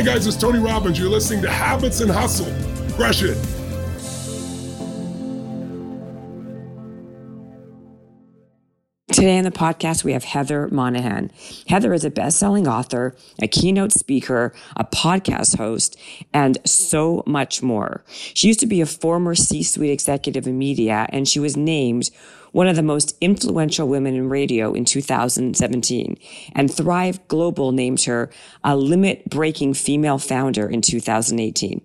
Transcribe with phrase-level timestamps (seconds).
[0.00, 0.98] Hi, guys, it's Tony Robbins.
[0.98, 2.50] You're listening to Habits and Hustle.
[2.96, 3.36] Crush it.
[9.20, 11.30] Today on the podcast, we have Heather Monahan.
[11.68, 15.98] Heather is a best selling author, a keynote speaker, a podcast host,
[16.32, 18.02] and so much more.
[18.08, 22.08] She used to be a former C suite executive in media, and she was named
[22.52, 26.16] one of the most influential women in radio in 2017.
[26.54, 28.30] And Thrive Global named her
[28.64, 31.82] a limit breaking female founder in 2018.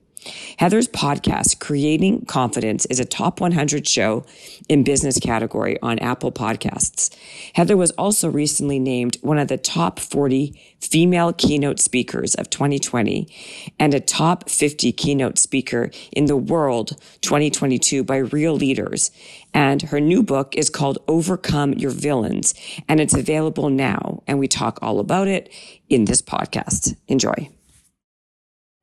[0.57, 4.25] Heather's podcast, Creating Confidence, is a top 100 show
[4.67, 7.15] in business category on Apple Podcasts.
[7.53, 13.27] Heather was also recently named one of the top 40 female keynote speakers of 2020
[13.79, 19.11] and a top 50 keynote speaker in the world 2022 by Real Leaders.
[19.53, 22.53] And her new book is called Overcome Your Villains,
[22.89, 24.23] and it's available now.
[24.27, 25.49] And we talk all about it
[25.89, 26.95] in this podcast.
[27.07, 27.54] Enjoy.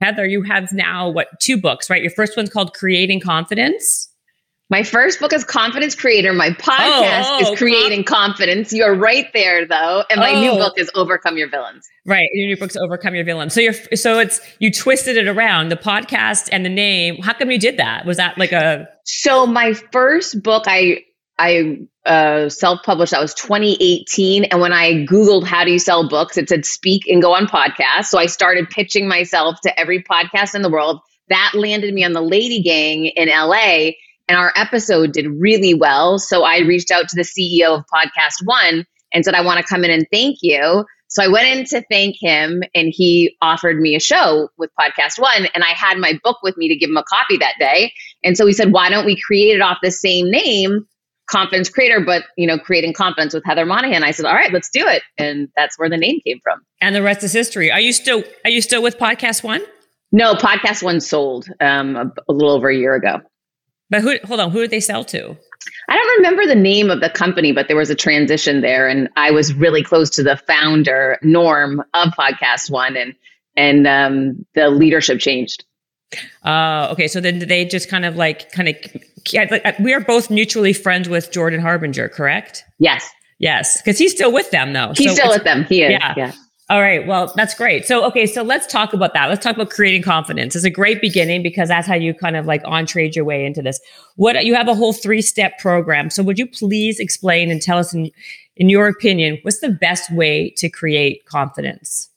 [0.02, 2.02] Heather, you have now what two books, right?
[2.02, 4.08] Your first one's called Creating Confidence.
[4.68, 6.32] My first book is Confidence Creator.
[6.32, 8.72] My podcast oh, oh, is Creating com- Confidence.
[8.72, 10.02] You're right there, though.
[10.08, 10.40] And my oh.
[10.40, 11.86] new book is Overcome Your Villains.
[12.06, 13.52] Right, your new book's Overcome Your Villains.
[13.52, 17.20] So you're so it's you twisted it around the podcast and the name.
[17.22, 18.06] How come you did that?
[18.06, 18.88] Was that like a?
[19.04, 21.04] So my first book, I
[21.38, 23.12] I uh, self-published.
[23.12, 27.06] That was 2018, and when I Googled how do you sell books, it said speak
[27.06, 28.06] and go on podcasts.
[28.06, 31.00] So I started pitching myself to every podcast in the world.
[31.28, 33.92] That landed me on the Lady Gang in LA,
[34.28, 36.18] and our episode did really well.
[36.18, 39.66] So I reached out to the CEO of Podcast One and said, "I want to
[39.66, 43.78] come in and thank you." So I went in to thank him, and he offered
[43.78, 46.88] me a show with Podcast One, and I had my book with me to give
[46.88, 47.92] him a copy that day.
[48.24, 50.86] And so he said, "Why don't we create it off the same name?"
[51.30, 54.04] Confidence creator, but you know, creating confidence with Heather Monahan.
[54.04, 55.02] I said, all right, let's do it.
[55.18, 56.60] And that's where the name came from.
[56.80, 57.70] And the rest is history.
[57.70, 59.62] Are you still, are you still with podcast one?
[60.10, 63.20] No, podcast one sold um, a, a little over a year ago.
[63.88, 65.36] But who, hold on, who did they sell to?
[65.88, 69.08] I don't remember the name of the company, but there was a transition there, and
[69.16, 73.14] I was really close to the founder, Norm, of Podcast One, and
[73.56, 75.64] and um, the leadership changed.
[76.44, 78.76] Uh, okay, so then they just kind of like kind of
[79.80, 82.64] we are both mutually friends with Jordan Harbinger, correct?
[82.78, 83.10] Yes.
[83.38, 84.92] Yes, because he's still with them though.
[84.96, 85.64] He's so still with them.
[85.64, 85.90] He is.
[85.90, 86.14] Yeah.
[86.16, 86.32] yeah.
[86.70, 87.06] All right.
[87.06, 87.84] Well, that's great.
[87.84, 88.24] So, okay.
[88.24, 89.28] So let's talk about that.
[89.28, 90.56] Let's talk about creating confidence.
[90.56, 93.44] It's a great beginning because that's how you kind of like on trade your way
[93.44, 93.78] into this.
[94.16, 96.08] What you have a whole three step program.
[96.08, 98.10] So would you please explain and tell us in,
[98.56, 102.08] in your opinion, what's the best way to create confidence?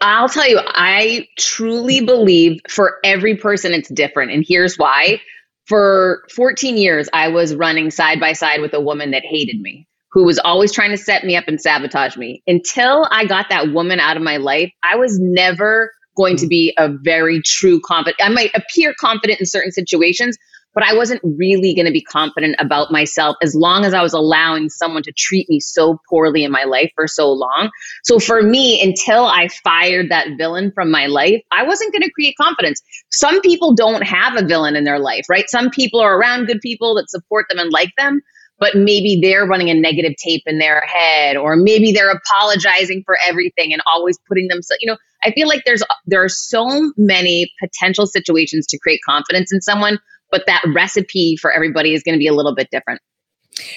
[0.00, 4.30] I'll tell you, I truly believe for every person it's different.
[4.30, 5.20] And here's why.
[5.66, 9.88] For 14 years, I was running side by side with a woman that hated me,
[10.12, 12.42] who was always trying to set me up and sabotage me.
[12.46, 16.50] Until I got that woman out of my life, I was never going to mm.
[16.50, 18.16] be a very true confident.
[18.20, 20.38] I might appear confident in certain situations,
[20.76, 24.12] but I wasn't really going to be confident about myself as long as I was
[24.12, 27.70] allowing someone to treat me so poorly in my life for so long.
[28.04, 32.10] So for me, until I fired that villain from my life, I wasn't going to
[32.10, 32.82] create confidence.
[33.10, 35.48] Some people don't have a villain in their life, right?
[35.48, 38.20] Some people are around good people that support them and like them
[38.58, 43.18] but maybe they're running a negative tape in their head or maybe they're apologizing for
[43.26, 47.52] everything and always putting themselves you know i feel like there's there are so many
[47.60, 49.98] potential situations to create confidence in someone
[50.30, 53.00] but that recipe for everybody is going to be a little bit different.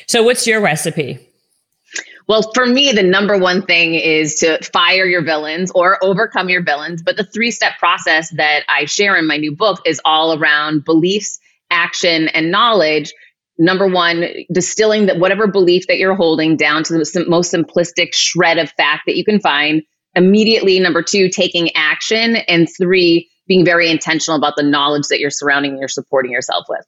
[0.07, 1.19] So, what's your recipe?
[2.27, 6.61] Well, for me, the number one thing is to fire your villains or overcome your
[6.63, 7.01] villains.
[7.01, 10.85] But the three step process that I share in my new book is all around
[10.85, 11.39] beliefs,
[11.71, 13.11] action, and knowledge.
[13.57, 18.57] Number one, distilling that whatever belief that you're holding down to the most simplistic shred
[18.57, 19.81] of fact that you can find.
[20.15, 22.38] Immediately, number two, taking action.
[22.47, 26.65] And three, being very intentional about the knowledge that you're surrounding and you're supporting yourself
[26.69, 26.85] with.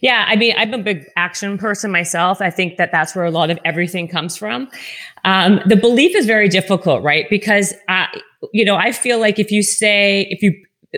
[0.00, 2.40] Yeah, I mean, I'm a big action person myself.
[2.40, 4.68] I think that that's where a lot of everything comes from.
[5.24, 7.26] Um, the belief is very difficult, right?
[7.30, 8.06] Because, uh,
[8.52, 10.52] you know, I feel like if you say, if you,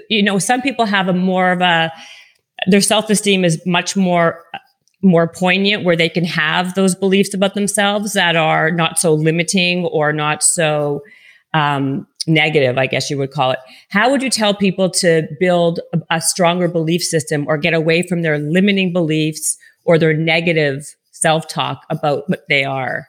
[0.09, 1.93] you know, some people have a more of a,
[2.69, 4.43] their self esteem is much more
[5.05, 9.85] more poignant where they can have those beliefs about themselves that are not so limiting
[9.87, 11.03] or not so
[11.55, 13.59] um, negative, I guess you would call it.
[13.89, 18.03] How would you tell people to build a, a stronger belief system or get away
[18.03, 23.09] from their limiting beliefs or their negative self talk about what they are?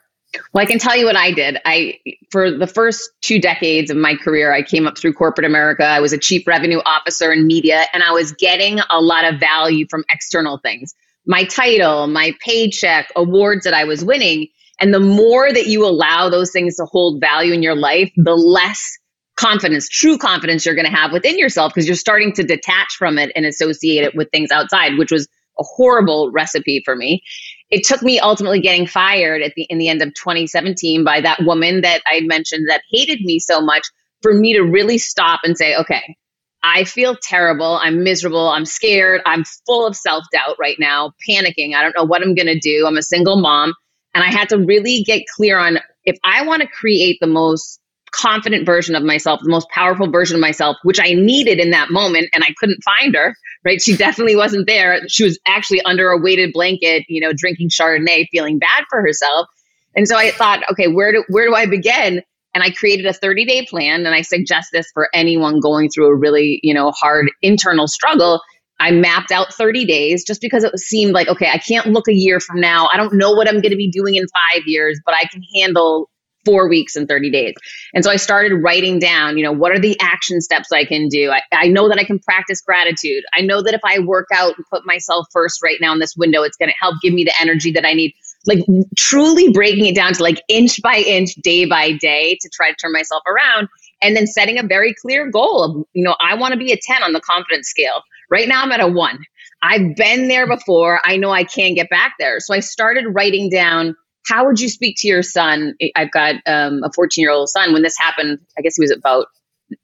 [0.52, 1.60] Well, I can tell you what I did.
[1.66, 2.00] I
[2.32, 5.84] for the first two decades of my career, I came up through corporate America.
[5.84, 9.40] I was a chief revenue officer in media, and I was getting a lot of
[9.40, 10.96] value from external things.
[11.26, 14.48] My title, my paycheck, awards that I was winning.
[14.80, 18.34] And the more that you allow those things to hold value in your life, the
[18.34, 18.98] less
[19.36, 23.18] confidence, true confidence you're going to have within yourself because you're starting to detach from
[23.18, 25.28] it and associate it with things outside, which was
[25.60, 27.22] a horrible recipe for me.
[27.70, 31.40] It took me ultimately getting fired at the in the end of 2017 by that
[31.44, 33.84] woman that I mentioned that hated me so much
[34.22, 36.16] for me to really stop and say, okay,
[36.64, 37.78] I feel terrible.
[37.82, 38.48] I'm miserable.
[38.48, 39.22] I'm scared.
[39.26, 41.76] I'm full of self doubt right now, panicking.
[41.76, 42.86] I don't know what I'm going to do.
[42.88, 43.74] I'm a single mom.
[44.16, 47.80] And I had to really get clear on if I want to create the most
[48.14, 51.92] confident version of myself, the most powerful version of myself, which I needed in that
[51.92, 53.82] moment, and I couldn't find her, right?
[53.82, 55.02] She definitely wasn't there.
[55.08, 59.48] She was actually under a weighted blanket, you know, drinking Chardonnay, feeling bad for herself.
[59.96, 62.22] And so I thought, okay, where do where do I begin?
[62.56, 66.08] And I created a 30 day plan, and I suggest this for anyone going through
[66.08, 68.42] a really, you know, hard internal struggle.
[68.80, 72.14] I mapped out 30 days just because it seemed like, okay, I can't look a
[72.14, 72.90] year from now.
[72.92, 75.42] I don't know what I'm going to be doing in five years, but I can
[75.56, 76.10] handle
[76.46, 77.54] four weeks and 30 days.
[77.94, 81.08] And so I started writing down, you know, what are the action steps I can
[81.08, 81.32] do?
[81.32, 83.24] I, I know that I can practice gratitude.
[83.34, 86.16] I know that if I work out and put myself first right now in this
[86.16, 88.14] window, it's going to help give me the energy that I need.
[88.46, 88.60] Like
[88.98, 92.76] truly breaking it down to like inch by inch, day by day to try to
[92.76, 93.70] turn myself around.
[94.02, 96.78] And then setting a very clear goal of, you know, I want to be a
[96.78, 98.02] 10 on the confidence scale.
[98.30, 99.20] Right now I'm at a one.
[99.62, 101.00] I've been there before.
[101.06, 102.42] I know I can get back there.
[102.42, 105.76] So I started writing down how would you speak to your son?
[105.96, 107.74] I've got um, a 14 year old son.
[107.74, 109.28] When this happened, I guess he was about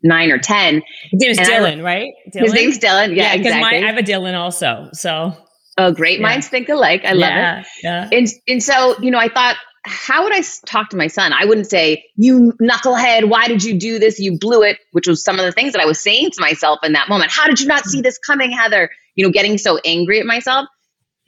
[0.03, 0.81] nine or 10.
[1.11, 2.11] His name is Dylan, I, right?
[2.33, 2.41] Dylan?
[2.41, 3.15] His name's Dylan.
[3.15, 3.77] Yeah, yeah exactly.
[3.77, 4.89] I have a Dylan also.
[4.93, 5.35] So,
[5.77, 6.19] oh, great.
[6.19, 6.27] Yeah.
[6.27, 7.03] Minds think alike.
[7.05, 7.67] I love yeah, it.
[7.83, 8.09] Yeah.
[8.11, 11.33] And, and so, you know, I thought, how would I talk to my son?
[11.33, 14.19] I wouldn't say, you knucklehead, why did you do this?
[14.19, 16.79] You blew it, which was some of the things that I was saying to myself
[16.83, 17.31] in that moment.
[17.31, 18.89] How did you not see this coming, Heather?
[19.15, 20.67] You know, getting so angry at myself.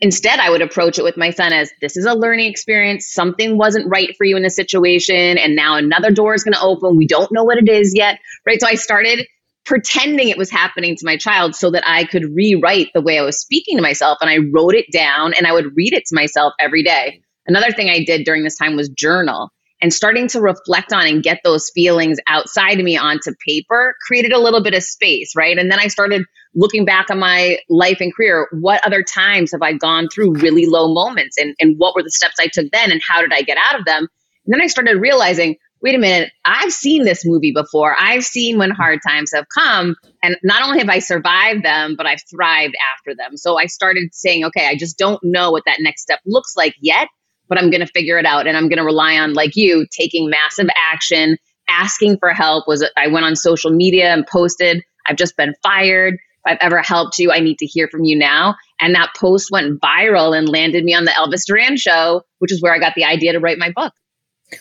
[0.01, 3.06] Instead, I would approach it with my son as this is a learning experience.
[3.06, 6.62] Something wasn't right for you in the situation, and now another door is going to
[6.62, 6.98] open.
[6.98, 8.59] We don't know what it is yet, right?
[8.59, 9.27] So I started
[9.63, 13.24] pretending it was happening to my child so that I could rewrite the way I
[13.24, 14.18] was speaking to myself.
[14.21, 17.21] And I wrote it down and I would read it to myself every day.
[17.45, 19.51] Another thing I did during this time was journal
[19.81, 24.31] and starting to reflect on and get those feelings outside of me onto paper created
[24.31, 25.57] a little bit of space, right?
[25.57, 28.48] And then I started looking back on my life and career.
[28.51, 32.12] What other times have I gone through really low moments and, and what were the
[32.12, 34.07] steps I took then and how did I get out of them?
[34.45, 37.95] And then I started realizing, wait a minute, I've seen this movie before.
[37.98, 39.95] I've seen when hard times have come.
[40.24, 43.38] And not only have I survived them, but I've thrived after them.
[43.38, 46.75] So I started saying, okay, I just don't know what that next step looks like
[46.81, 47.07] yet
[47.51, 48.47] but I'm going to figure it out.
[48.47, 51.38] And I'm going to rely on, like you, taking massive action,
[51.68, 52.65] asking for help.
[52.65, 56.18] Was I went on social media and posted, I've just been fired.
[56.45, 58.55] If I've ever helped you, I need to hear from you now.
[58.79, 62.61] And that post went viral and landed me on the Elvis Duran show, which is
[62.61, 63.93] where I got the idea to write my book.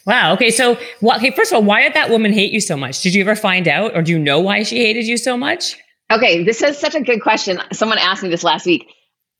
[0.06, 0.34] Wow.
[0.34, 0.50] Okay.
[0.50, 3.02] So, well, okay, first of all, why did that woman hate you so much?
[3.02, 5.76] Did you ever find out or do you know why she hated you so much?
[6.12, 6.44] Okay.
[6.44, 7.60] This is such a good question.
[7.72, 8.86] Someone asked me this last week.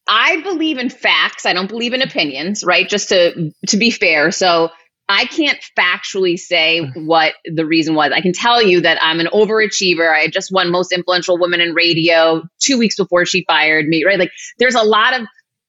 [0.08, 1.46] I believe in facts.
[1.46, 2.88] I don't believe in opinions, right?
[2.88, 4.32] Just to to be fair.
[4.32, 4.70] So
[5.10, 8.12] I can't factually say what the reason was.
[8.14, 10.14] I can tell you that I'm an overachiever.
[10.14, 14.04] I had just won most influential woman in radio 2 weeks before she fired me,
[14.04, 14.18] right?
[14.18, 15.26] Like there's a lot of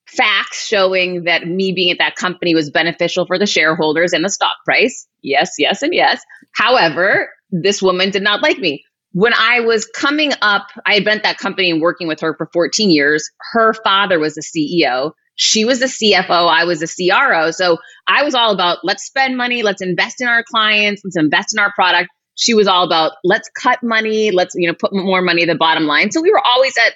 [0.07, 4.29] facts showing that me being at that company was beneficial for the shareholders and the
[4.29, 5.07] stock price.
[5.21, 6.21] Yes, yes, and yes.
[6.53, 8.83] However, this woman did not like me
[9.13, 12.33] when I was coming up, I had been at that company and working with her
[12.37, 13.29] for 14 years.
[13.51, 15.11] Her father was the CEO.
[15.41, 16.47] She was the CFO.
[16.47, 17.49] I was a CRO.
[17.49, 21.55] So I was all about let's spend money, let's invest in our clients, let's invest
[21.55, 22.11] in our product.
[22.35, 25.55] She was all about let's cut money, let's you know put more money at the
[25.55, 26.11] bottom line.
[26.11, 26.93] So we were always at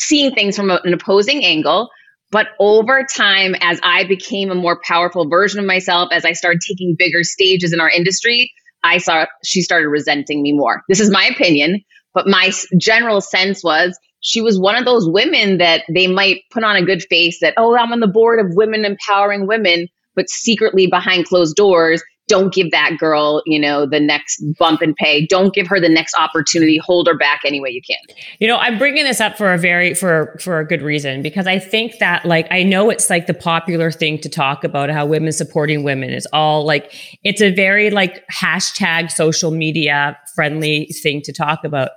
[0.00, 1.90] seeing things from an opposing angle.
[2.30, 6.62] But over time, as I became a more powerful version of myself, as I started
[6.66, 8.50] taking bigger stages in our industry,
[8.82, 10.82] I saw she started resenting me more.
[10.88, 11.82] This is my opinion,
[12.14, 16.64] but my general sense was she was one of those women that they might put
[16.64, 20.30] on a good face that, oh, I'm on the board of women empowering women, but
[20.30, 25.26] secretly behind closed doors, don't give that girl, you know, the next bump in pay.
[25.26, 26.78] Don't give her the next opportunity.
[26.78, 27.98] Hold her back any way you can.
[28.38, 31.48] You know, I'm bringing this up for a very for for a good reason because
[31.48, 35.04] I think that like I know it's like the popular thing to talk about how
[35.04, 41.22] women supporting women is all like it's a very like hashtag social media friendly thing
[41.22, 41.90] to talk about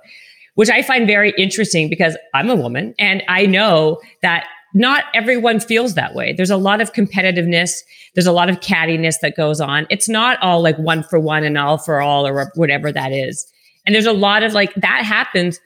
[0.56, 5.60] which I find very interesting because I'm a woman and I know that not everyone
[5.60, 6.32] feels that way.
[6.32, 7.72] There's a lot of competitiveness.
[8.14, 9.86] There's a lot of cattiness that goes on.
[9.88, 13.46] It's not all like one for one and all for all or whatever that is.
[13.86, 15.60] And there's a lot of like that happens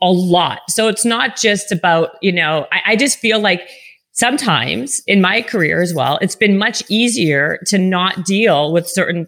[0.00, 0.60] a lot.
[0.68, 3.68] So it's not just about, you know, I, I just feel like
[4.12, 9.26] sometimes in my career as well, it's been much easier to not deal with certain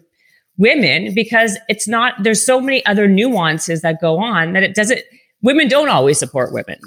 [0.59, 5.01] women because it's not there's so many other nuances that go on that it doesn't
[5.41, 6.77] women don't always support women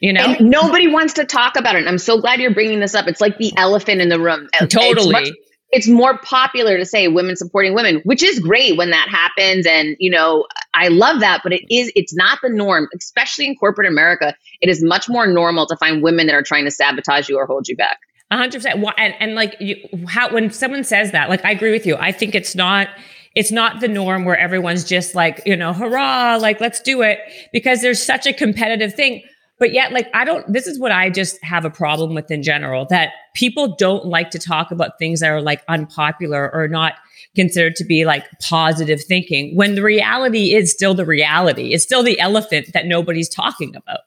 [0.00, 0.20] you know?
[0.20, 1.78] And nobody wants to talk about it.
[1.78, 3.08] And i'm so glad you're bringing this up.
[3.08, 4.48] It's like the elephant in the room.
[4.68, 5.28] Totally it's, much,
[5.70, 9.66] it's more popular to say women supporting women which is great when that happens.
[9.66, 13.56] And you know i love that but it is it's not the norm especially in
[13.56, 14.36] corporate america.
[14.60, 17.46] It is much more normal to find women that are trying to sabotage you or
[17.46, 17.98] hold you back.
[18.32, 18.84] Hundred percent.
[18.98, 19.76] And, and like you,
[20.08, 21.96] how, when someone says that, like, I agree with you.
[21.96, 22.88] I think it's not,
[23.34, 27.18] it's not the norm where everyone's just like, you know, hurrah, like, let's do it
[27.52, 29.22] because there's such a competitive thing.
[29.58, 32.42] But yet, like, I don't, this is what I just have a problem with in
[32.42, 36.94] general that people don't like to talk about things that are like unpopular or not
[37.34, 41.72] considered to be like positive thinking when the reality is still the reality.
[41.72, 44.00] It's still the elephant that nobody's talking about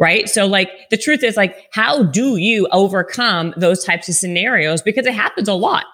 [0.00, 0.30] right?
[0.30, 4.80] So like the truth is like, how do you overcome those types of scenarios?
[4.80, 5.84] Because it happens a lot.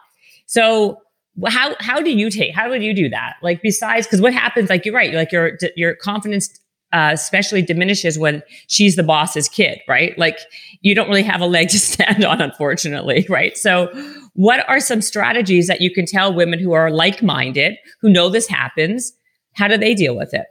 [0.46, 1.00] So
[1.48, 3.34] how, how do you take, how would you do that?
[3.42, 6.48] Like besides, cause what happens, like you're right, like your, your confidence,
[6.92, 10.16] uh, especially diminishes when she's the boss's kid, right?
[10.18, 10.38] Like
[10.80, 13.56] you don't really have a leg to stand on, unfortunately, right?
[13.56, 13.88] So
[14.34, 18.46] what are some strategies that you can tell women who are like-minded, who know this
[18.48, 19.12] happens?
[19.54, 20.46] How do they deal with it?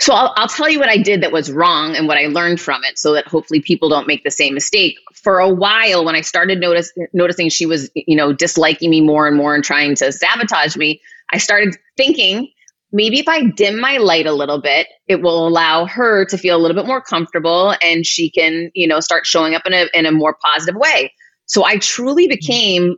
[0.00, 2.60] So I'll, I'll tell you what I did that was wrong and what I learned
[2.60, 4.98] from it so that hopefully people don't make the same mistake.
[5.14, 9.26] For a while, when I started notice, noticing she was, you know, disliking me more
[9.26, 11.00] and more and trying to sabotage me,
[11.32, 12.48] I started thinking
[12.92, 16.56] maybe if I dim my light a little bit, it will allow her to feel
[16.56, 19.88] a little bit more comfortable and she can, you know, start showing up in a,
[19.94, 21.12] in a more positive way.
[21.46, 22.30] So I truly mm-hmm.
[22.30, 22.96] became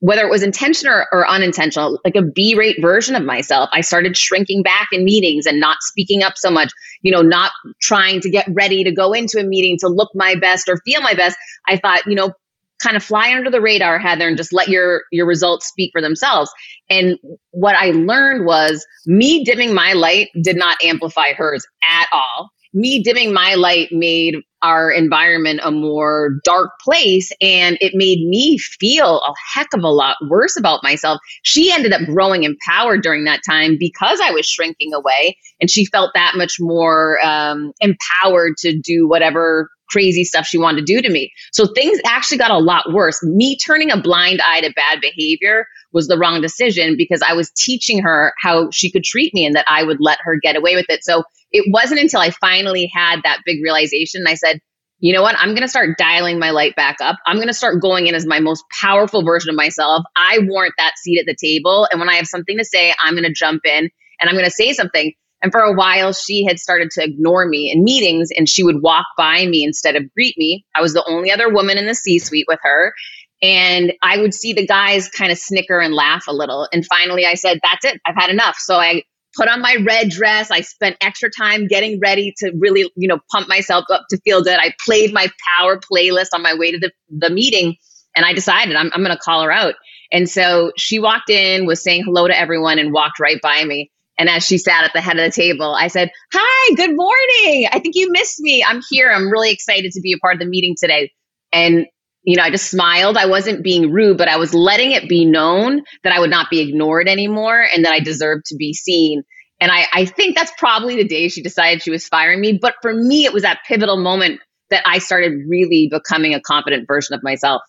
[0.00, 3.68] whether it was intentional or, or, unintentional, like a B rate version of myself.
[3.72, 7.52] I started shrinking back in meetings and not speaking up so much, you know, not
[7.82, 11.00] trying to get ready to go into a meeting to look my best or feel
[11.00, 11.36] my best.
[11.68, 12.32] I thought, you know,
[12.80, 16.00] kind of fly under the radar, Heather, and just let your your results speak for
[16.00, 16.50] themselves.
[16.88, 17.18] And
[17.50, 23.02] what I learned was me dimming my light did not amplify hers at all me
[23.02, 29.20] dimming my light made our environment a more dark place and it made me feel
[29.20, 31.18] a heck of a lot worse about myself.
[31.42, 35.84] She ended up growing empowered during that time because I was shrinking away and she
[35.84, 41.02] felt that much more um, empowered to do whatever crazy stuff she wanted to do
[41.02, 41.32] to me.
[41.52, 43.22] So things actually got a lot worse.
[43.22, 47.50] Me turning a blind eye to bad behavior was the wrong decision because I was
[47.56, 50.74] teaching her how she could treat me and that I would let her get away
[50.74, 51.04] with it.
[51.04, 54.20] So it wasn't until I finally had that big realization.
[54.20, 54.60] and I said,
[55.00, 55.36] you know what?
[55.38, 57.16] I'm going to start dialing my light back up.
[57.24, 60.02] I'm going to start going in as my most powerful version of myself.
[60.16, 61.86] I warrant that seat at the table.
[61.90, 63.88] And when I have something to say, I'm going to jump in
[64.20, 65.12] and I'm going to say something.
[65.42, 68.82] And for a while, she had started to ignore me in meetings and she would
[68.82, 70.64] walk by me instead of greet me.
[70.74, 72.92] I was the only other woman in the C suite with her.
[73.40, 76.66] And I would see the guys kind of snicker and laugh a little.
[76.72, 78.00] And finally, I said, That's it.
[78.04, 78.56] I've had enough.
[78.58, 79.04] So I
[79.36, 80.50] put on my red dress.
[80.50, 84.42] I spent extra time getting ready to really, you know, pump myself up to feel
[84.42, 84.58] good.
[84.58, 87.76] I played my power playlist on my way to the, the meeting
[88.16, 89.74] and I decided I'm, I'm going to call her out.
[90.10, 93.92] And so she walked in, was saying hello to everyone, and walked right by me.
[94.18, 97.68] And as she sat at the head of the table, I said, Hi, good morning.
[97.72, 98.64] I think you missed me.
[98.64, 99.10] I'm here.
[99.10, 101.12] I'm really excited to be a part of the meeting today.
[101.52, 101.86] And
[102.24, 103.16] you know, I just smiled.
[103.16, 106.50] I wasn't being rude, but I was letting it be known that I would not
[106.50, 109.22] be ignored anymore and that I deserved to be seen.
[109.60, 112.58] And I, I think that's probably the day she decided she was firing me.
[112.60, 116.86] But for me, it was that pivotal moment that I started really becoming a confident
[116.86, 117.62] version of myself.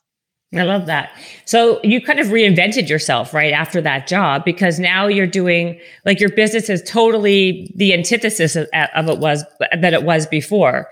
[0.55, 1.11] I love that.
[1.45, 6.19] So you kind of reinvented yourself right after that job because now you're doing like
[6.19, 9.43] your business is totally the antithesis of, of it was
[9.79, 10.89] that it was before.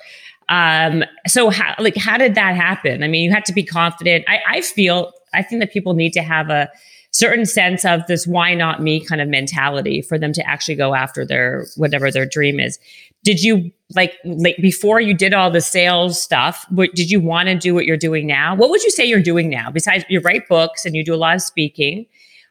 [0.48, 3.04] Um, so how, like, how did that happen?
[3.04, 4.26] I mean, you had to be confident.
[4.28, 6.70] I, I feel, I think that people need to have a
[7.10, 10.94] certain sense of this why not me kind of mentality for them to actually go
[10.94, 12.80] after their, whatever their dream is.
[13.24, 17.48] Did you like, like before you did all the sales stuff, what, did you want
[17.48, 18.56] to do what you're doing now?
[18.56, 19.72] What would you say you're doing now?
[19.72, 22.06] Besides you write books and you do a lot of speaking,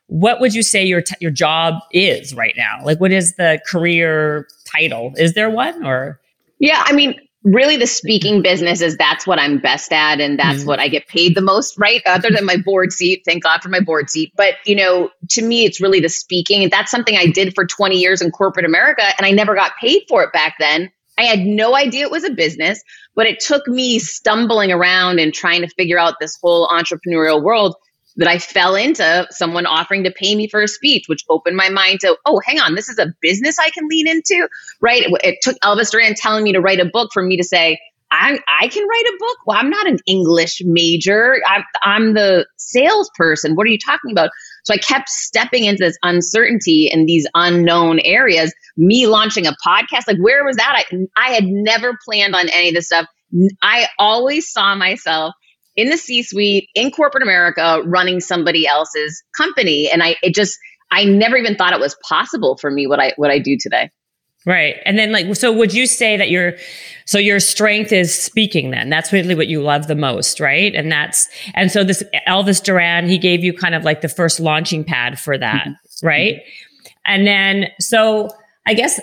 [0.07, 2.78] what would you say your t- your job is right now?
[2.85, 5.12] Like, what is the career title?
[5.16, 6.21] Is there one or?
[6.59, 10.61] Yeah, I mean, really the speaking business is that's what I'm best at and that's
[10.61, 10.69] mm-hmm.
[10.69, 12.02] what I get paid the most, right?
[12.05, 13.23] Other than my board seat.
[13.25, 14.33] Thank God for my board seat.
[14.37, 16.69] But, you know, to me, it's really the speaking.
[16.69, 20.02] That's something I did for 20 years in corporate America and I never got paid
[20.09, 20.90] for it back then.
[21.18, 22.82] I had no idea it was a business,
[23.14, 27.75] but it took me stumbling around and trying to figure out this whole entrepreneurial world
[28.16, 31.68] that I fell into someone offering to pay me for a speech, which opened my
[31.68, 34.49] mind to, oh, hang on, this is a business I can lean into,
[34.80, 35.04] right?
[35.23, 37.78] It, took Elvis Duran telling me to write a book for me to say,
[38.11, 39.37] I, I can write a book.
[39.46, 41.40] Well, I'm not an English major.
[41.46, 43.54] I'm, I'm the salesperson.
[43.56, 44.30] What are you talking about?
[44.66, 48.52] So I kept stepping into this uncertainty in these unknown areas.
[48.76, 50.85] Me launching a podcast, like where was that?
[50.90, 53.06] I, I had never planned on any of this stuff.
[53.62, 55.35] I always saw myself
[55.76, 59.88] in the C suite in corporate America running somebody else's company.
[59.88, 60.58] And I, it just,
[60.90, 63.90] I never even thought it was possible for me what I, what I do today.
[64.47, 64.76] Right.
[64.87, 66.55] And then like so would you say that your
[67.05, 68.88] so your strength is speaking then?
[68.88, 70.73] That's really what you love the most, right?
[70.73, 74.38] And that's and so this Elvis Duran, he gave you kind of like the first
[74.38, 76.07] launching pad for that, mm-hmm.
[76.07, 76.43] right?
[77.07, 78.31] And then so
[78.67, 79.00] I guess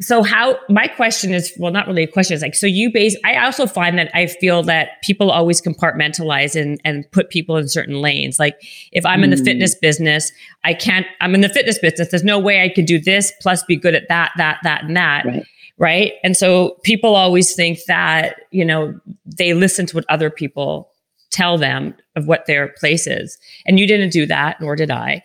[0.00, 3.16] so how my question is well not really a question is like so you base
[3.24, 7.68] i also find that i feel that people always compartmentalize and and put people in
[7.68, 8.56] certain lanes like
[8.92, 9.24] if i'm mm.
[9.24, 9.80] in the fitness mm.
[9.82, 10.32] business
[10.64, 13.62] i can't i'm in the fitness business there's no way i could do this plus
[13.64, 15.44] be good at that that that and that right,
[15.76, 16.12] right?
[16.22, 20.90] and so people always think that you know they listen to what other people
[21.30, 23.36] tell them of what their place is
[23.66, 25.22] and you didn't do that nor did i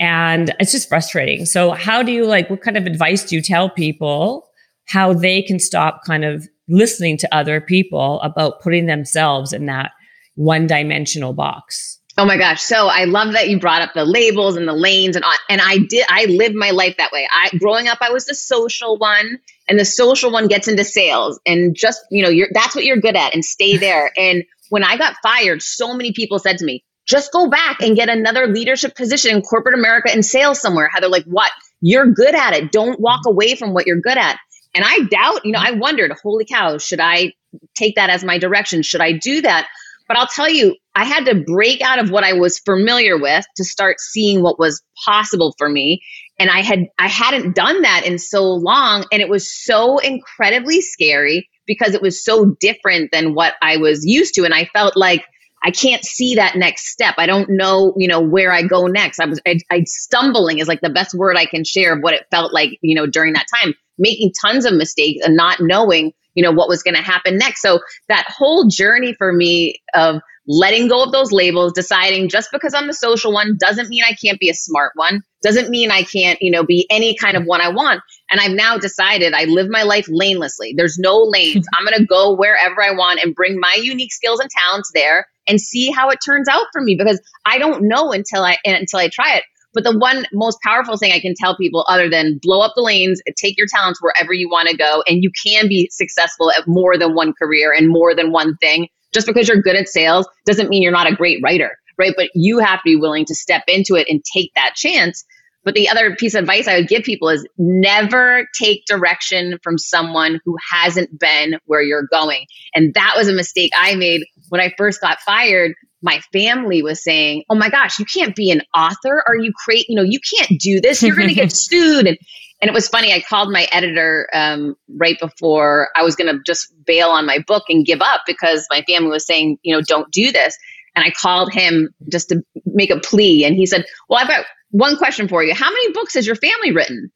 [0.00, 1.46] and it's just frustrating.
[1.46, 4.48] So, how do you like, what kind of advice do you tell people
[4.86, 9.92] how they can stop kind of listening to other people about putting themselves in that
[10.34, 12.00] one dimensional box?
[12.16, 12.62] Oh my gosh.
[12.62, 15.78] So I love that you brought up the labels and the lanes and and I
[15.78, 17.26] did I lived my life that way.
[17.28, 21.40] I growing up I was the social one and the social one gets into sales
[21.44, 24.12] and just, you know, you're that's what you're good at and stay there.
[24.16, 27.96] And when I got fired, so many people said to me, just go back and
[27.96, 30.88] get another leadership position in corporate America and sales somewhere.
[30.92, 31.50] How they're like, what?
[31.80, 32.72] You're good at it.
[32.72, 33.30] Don't walk mm-hmm.
[33.30, 34.38] away from what you're good at.
[34.74, 35.80] And I doubt, you know, I mm-hmm.
[35.80, 37.32] wondered, holy cow, should I
[37.76, 38.82] take that as my direction?
[38.82, 39.68] Should I do that?
[40.08, 43.44] But I'll tell you, I had to break out of what I was familiar with
[43.56, 46.02] to start seeing what was possible for me.
[46.38, 50.80] And I had I hadn't done that in so long and it was so incredibly
[50.80, 54.96] scary because it was so different than what I was used to and I felt
[54.96, 55.24] like
[55.64, 57.14] I can't see that next step.
[57.16, 59.18] I don't know, you know, where I go next.
[59.18, 62.12] I was, I, I stumbling is like the best word I can share of what
[62.12, 66.12] it felt like, you know, during that time, making tons of mistakes and not knowing,
[66.34, 67.62] you know, what was going to happen next.
[67.62, 72.74] So that whole journey for me of letting go of those labels, deciding just because
[72.74, 76.02] I'm the social one doesn't mean I can't be a smart one, doesn't mean I
[76.02, 78.02] can't, you know, be any kind of one I want.
[78.30, 80.74] And I've now decided I live my life lanelessly.
[80.76, 81.66] There's no lanes.
[81.74, 85.26] I'm going to go wherever I want and bring my unique skills and talents there
[85.48, 88.98] and see how it turns out for me because I don't know until I until
[88.98, 89.44] I try it.
[89.74, 92.82] But the one most powerful thing I can tell people, other than blow up the
[92.82, 96.68] lanes, take your talents wherever you want to go, and you can be successful at
[96.68, 98.88] more than one career and more than one thing.
[99.12, 102.14] Just because you're good at sales doesn't mean you're not a great writer, right?
[102.16, 105.24] But you have to be willing to step into it and take that chance.
[105.64, 109.78] But the other piece of advice I would give people is never take direction from
[109.78, 112.46] someone who hasn't been where you're going.
[112.74, 115.72] And that was a mistake I made when I first got fired.
[116.02, 119.24] My family was saying, "Oh my gosh, you can't be an author.
[119.26, 119.86] Are you crazy?
[119.88, 121.02] You know, you can't do this.
[121.02, 122.18] You're going to get sued." And
[122.60, 123.12] and it was funny.
[123.12, 127.38] I called my editor um, right before I was going to just bail on my
[127.46, 130.56] book and give up because my family was saying, you know, don't do this.
[130.96, 134.44] And I called him just to make a plea, and he said, "Well, I've got
[134.74, 135.54] one question for you.
[135.54, 137.08] How many books has your family written?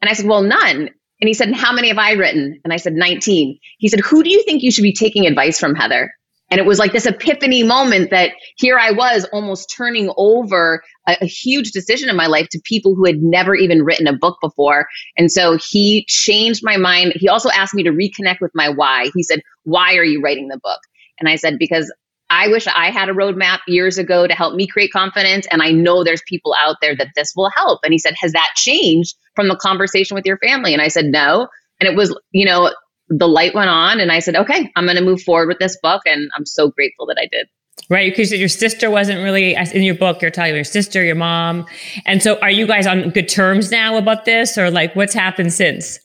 [0.00, 0.88] And I said, Well, none.
[1.20, 2.60] And he said, How many have I written?
[2.64, 3.58] And I said, 19.
[3.78, 6.14] He said, Who do you think you should be taking advice from, Heather?
[6.50, 11.16] And it was like this epiphany moment that here I was almost turning over a,
[11.20, 14.36] a, huge decision in my life to people who had never even written a book
[14.42, 14.86] before.
[15.16, 17.12] And so he changed my mind.
[17.14, 19.10] He also asked me to reconnect with my why.
[19.14, 20.80] He said, Why are you writing the book?
[21.18, 21.92] And I said, Because
[22.30, 25.46] I wish I had a roadmap years ago to help me create confidence.
[25.50, 27.80] And I know there's people out there that this will help.
[27.82, 30.72] And he said, Has that changed from the conversation with your family?
[30.72, 31.48] And I said, No.
[31.80, 32.72] And it was, you know,
[33.08, 35.76] the light went on and I said, Okay, I'm going to move forward with this
[35.82, 36.02] book.
[36.06, 37.48] And I'm so grateful that I did.
[37.88, 40.22] Right, because your sister wasn't really in your book.
[40.22, 41.66] You're telling your sister, your mom,
[42.04, 45.52] and so are you guys on good terms now about this, or like what's happened
[45.52, 45.98] since?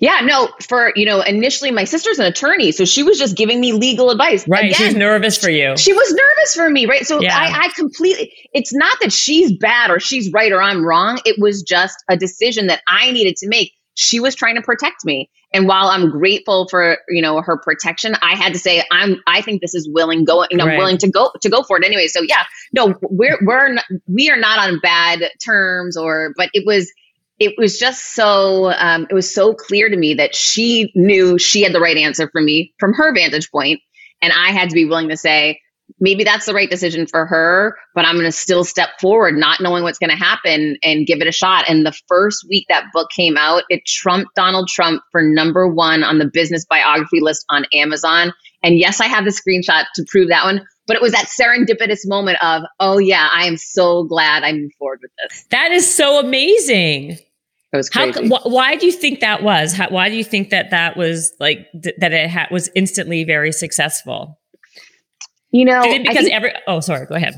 [0.00, 3.60] Yeah, no, for, you know, initially my sister's an attorney, so she was just giving
[3.60, 4.46] me legal advice.
[4.46, 4.66] Right.
[4.66, 5.76] Again, she was nervous for you.
[5.76, 7.04] She was nervous for me, right?
[7.04, 7.36] So yeah.
[7.36, 11.18] I, I completely, it's not that she's bad or she's right or I'm wrong.
[11.24, 13.72] It was just a decision that I needed to make.
[13.94, 15.28] She was trying to protect me.
[15.52, 19.42] And while I'm grateful for, you know, her protection, I had to say, I'm, I
[19.42, 20.78] think this is willing, go, you know, right.
[20.78, 22.06] willing to go, to go for it anyway.
[22.06, 26.64] So yeah, no, we're, we're, not, we are not on bad terms or, but it
[26.64, 26.90] was,
[27.42, 31.62] it was just so um, it was so clear to me that she knew she
[31.62, 33.80] had the right answer for me from her vantage point
[34.22, 35.58] and i had to be willing to say
[35.98, 39.60] maybe that's the right decision for her but i'm going to still step forward not
[39.60, 42.84] knowing what's going to happen and give it a shot and the first week that
[42.92, 47.44] book came out it trumped donald trump for number one on the business biography list
[47.48, 51.12] on amazon and yes i have the screenshot to prove that one but it was
[51.12, 55.44] that serendipitous moment of, oh yeah, I am so glad I moved forward with this.
[55.50, 57.18] That is so amazing.
[57.72, 58.28] It was crazy.
[58.28, 59.72] How, wh- why do you think that was?
[59.72, 63.24] How, why do you think that that was like th- that it ha- was instantly
[63.24, 64.38] very successful?
[65.50, 67.34] You know, Did it because think, every oh sorry, go ahead.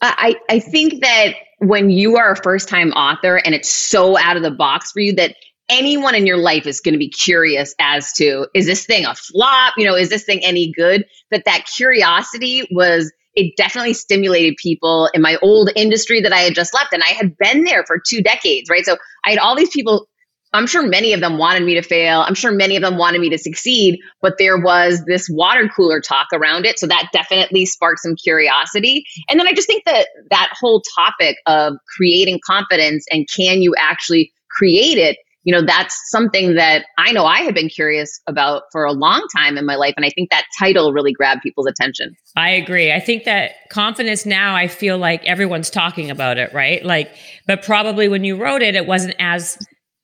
[0.00, 4.36] I I think that when you are a first time author and it's so out
[4.36, 5.36] of the box for you that
[5.68, 9.14] anyone in your life is going to be curious as to is this thing a
[9.14, 14.56] flop you know is this thing any good that that curiosity was it definitely stimulated
[14.56, 17.84] people in my old industry that i had just left and i had been there
[17.86, 18.84] for two decades right?
[18.84, 20.08] So i had all these people
[20.52, 22.20] i'm sure many of them wanted me to fail.
[22.20, 26.00] I'm sure many of them wanted me to succeed but there was this water cooler
[26.00, 26.78] talk around it.
[26.78, 29.04] So that definitely sparked some curiosity.
[29.28, 33.74] And then i just think that that whole topic of creating confidence and can you
[33.78, 38.64] actually create it you know, that's something that I know I have been curious about
[38.72, 39.94] for a long time in my life.
[39.96, 42.16] And I think that title really grabbed people's attention.
[42.34, 42.92] I agree.
[42.92, 46.84] I think that confidence now, I feel like everyone's talking about it, right?
[46.84, 47.14] Like,
[47.46, 49.56] but probably when you wrote it, it wasn't as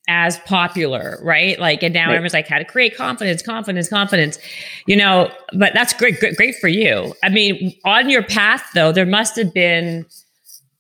[0.09, 1.59] as popular, right?
[1.59, 2.14] Like, and now right.
[2.14, 4.38] everyone's like, how to create confidence, confidence, confidence,
[4.87, 5.28] you know,
[5.59, 7.14] but that's great, great, great for you.
[7.22, 10.07] I mean, on your path though, there must have been,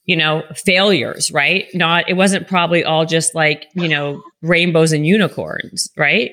[0.04, 1.66] you know, failures, right?
[1.74, 6.32] Not, it wasn't probably all just like, you know, rainbows and unicorns, right?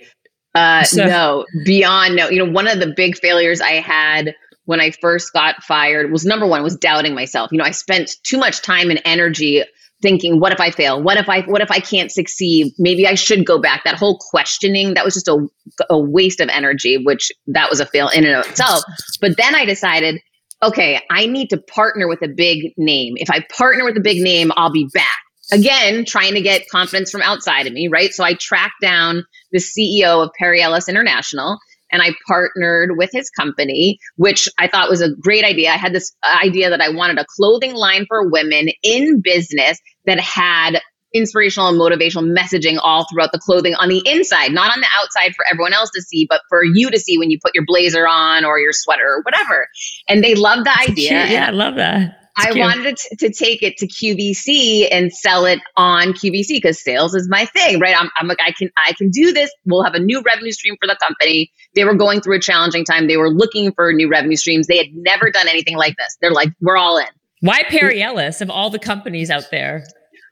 [0.55, 2.29] Uh, so- no, beyond no.
[2.29, 4.33] You know, one of the big failures I had
[4.65, 7.51] when I first got fired was number one was doubting myself.
[7.51, 9.63] You know, I spent too much time and energy
[10.01, 11.01] thinking, what if I fail?
[11.01, 12.73] What if I what if I can't succeed?
[12.77, 13.83] Maybe I should go back.
[13.83, 15.45] That whole questioning, that was just a,
[15.89, 18.83] a waste of energy, which that was a fail in and of itself.
[19.21, 20.21] But then I decided
[20.61, 23.13] okay, I need to partner with a big name.
[23.17, 25.17] If I partner with a big name, I'll be back.
[25.51, 28.13] Again, trying to get confidence from outside of me, right?
[28.13, 31.57] So I tracked down the CEO of Perry Ellis International
[31.91, 35.71] and I partnered with his company, which I thought was a great idea.
[35.71, 40.19] I had this idea that I wanted a clothing line for women in business that
[40.19, 40.81] had
[41.13, 45.35] inspirational and motivational messaging all throughout the clothing on the inside, not on the outside
[45.35, 48.07] for everyone else to see, but for you to see when you put your blazer
[48.07, 49.67] on or your sweater or whatever.
[50.07, 51.27] And they love the idea.
[51.27, 52.15] Yeah, I love that.
[52.37, 52.59] I cute.
[52.59, 57.27] wanted to, to, take it to QVC and sell it on QVC because sales is
[57.27, 57.95] my thing, right?
[57.97, 59.51] I'm, I'm like, I can, I can do this.
[59.65, 61.51] We'll have a new revenue stream for the company.
[61.75, 63.07] They were going through a challenging time.
[63.07, 64.67] They were looking for new revenue streams.
[64.67, 66.17] They had never done anything like this.
[66.21, 67.07] They're like, we're all in.
[67.41, 69.85] Why Perry Ellis of all the companies out there?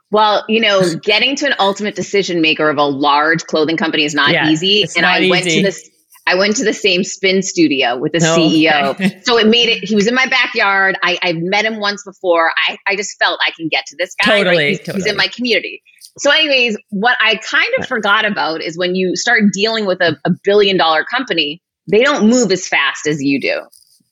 [0.10, 4.14] Well, you know, getting to an ultimate decision maker of a large clothing company is
[4.14, 4.86] not yeah, easy.
[4.96, 5.30] And I easy.
[5.30, 5.90] went to this
[6.28, 8.88] I went to the same spin studio with the oh, CEO.
[8.90, 9.22] Okay.
[9.24, 10.98] so it made it, he was in my backyard.
[11.02, 12.52] I, I've met him once before.
[12.68, 14.40] I, I just felt I can get to this guy.
[14.40, 14.70] Totally, right?
[14.72, 15.04] he's, totally.
[15.04, 15.82] he's in my community.
[16.18, 20.18] So, anyways, what I kind of forgot about is when you start dealing with a,
[20.26, 23.62] a billion dollar company, they don't move as fast as you do,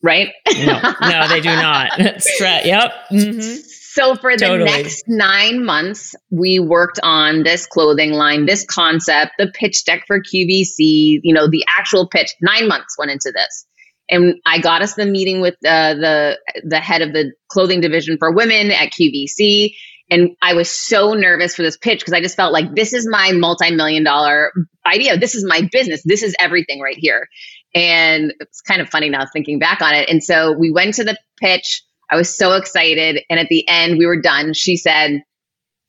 [0.01, 0.29] right?
[0.55, 1.99] no, no, they do not.
[2.39, 2.91] Yep.
[3.12, 3.62] Mm-hmm.
[3.95, 4.69] So for the totally.
[4.69, 10.19] next nine months, we worked on this clothing line, this concept, the pitch deck for
[10.19, 12.36] QVC, you know, the actual pitch.
[12.41, 13.65] Nine months went into this.
[14.10, 18.17] And I got us the meeting with uh, the the head of the clothing division
[18.17, 19.73] for women at QVC.
[20.12, 23.08] And I was so nervous for this pitch because I just felt like this is
[23.10, 24.51] my multi-million dollar
[24.86, 25.17] idea.
[25.17, 26.03] This is my business.
[26.03, 27.29] This is everything right here.
[27.73, 30.10] And it's kind of funny now thinking back on it.
[30.10, 33.21] And so we went to the pitch I was so excited.
[33.29, 34.53] And at the end, we were done.
[34.53, 35.23] She said,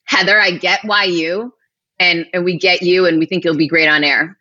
[0.04, 1.52] Heather, I get why you,
[1.98, 4.38] and, and we get you, and we think you'll be great on air.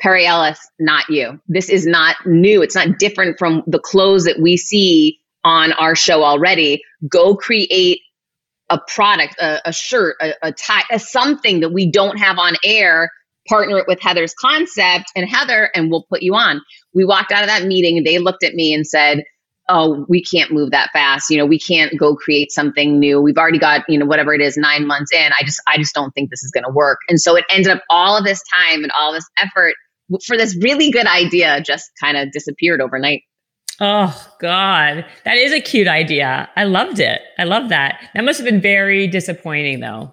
[0.00, 1.40] Perry Ellis, not you.
[1.48, 2.62] This is not new.
[2.62, 6.82] It's not different from the clothes that we see on our show already.
[7.08, 8.00] Go create
[8.70, 12.54] a product, a, a shirt, a, a tie, a something that we don't have on
[12.64, 13.10] air.
[13.48, 16.60] Partner it with Heather's concept and Heather, and we'll put you on.
[16.92, 19.24] We walked out of that meeting and they looked at me and said,
[19.68, 21.30] oh, we can't move that fast.
[21.30, 23.20] You know, we can't go create something new.
[23.20, 25.30] We've already got, you know, whatever it is, nine months in.
[25.38, 26.98] I just, I just don't think this is going to work.
[27.08, 29.74] And so it ended up all of this time and all this effort
[30.26, 33.22] for this really good idea just kind of disappeared overnight.
[33.80, 36.48] Oh God, that is a cute idea.
[36.56, 37.20] I loved it.
[37.38, 38.10] I love that.
[38.14, 40.12] That must have been very disappointing though.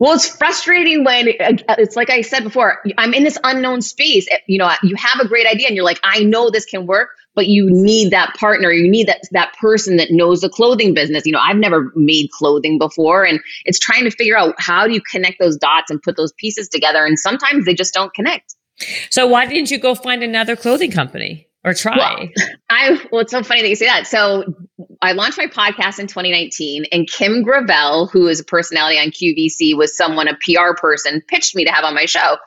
[0.00, 4.26] Well, it's frustrating when uh, it's like I said before, I'm in this unknown space.
[4.46, 7.10] You know, you have a great idea and you're like, I know this can work,
[7.40, 8.70] but you need that partner.
[8.70, 11.24] You need that that person that knows the clothing business.
[11.24, 14.92] You know, I've never made clothing before and it's trying to figure out how do
[14.92, 18.54] you connect those dots and put those pieces together and sometimes they just don't connect.
[19.08, 21.46] So why didn't you go find another clothing company?
[21.64, 21.96] or try.
[21.96, 22.28] Well,
[22.70, 24.06] I well, it's so funny that you say that.
[24.06, 24.44] So
[25.02, 29.76] I launched my podcast in 2019, and Kim Gravel, who is a personality on QVC,
[29.76, 32.38] was someone a PR person pitched me to have on my show.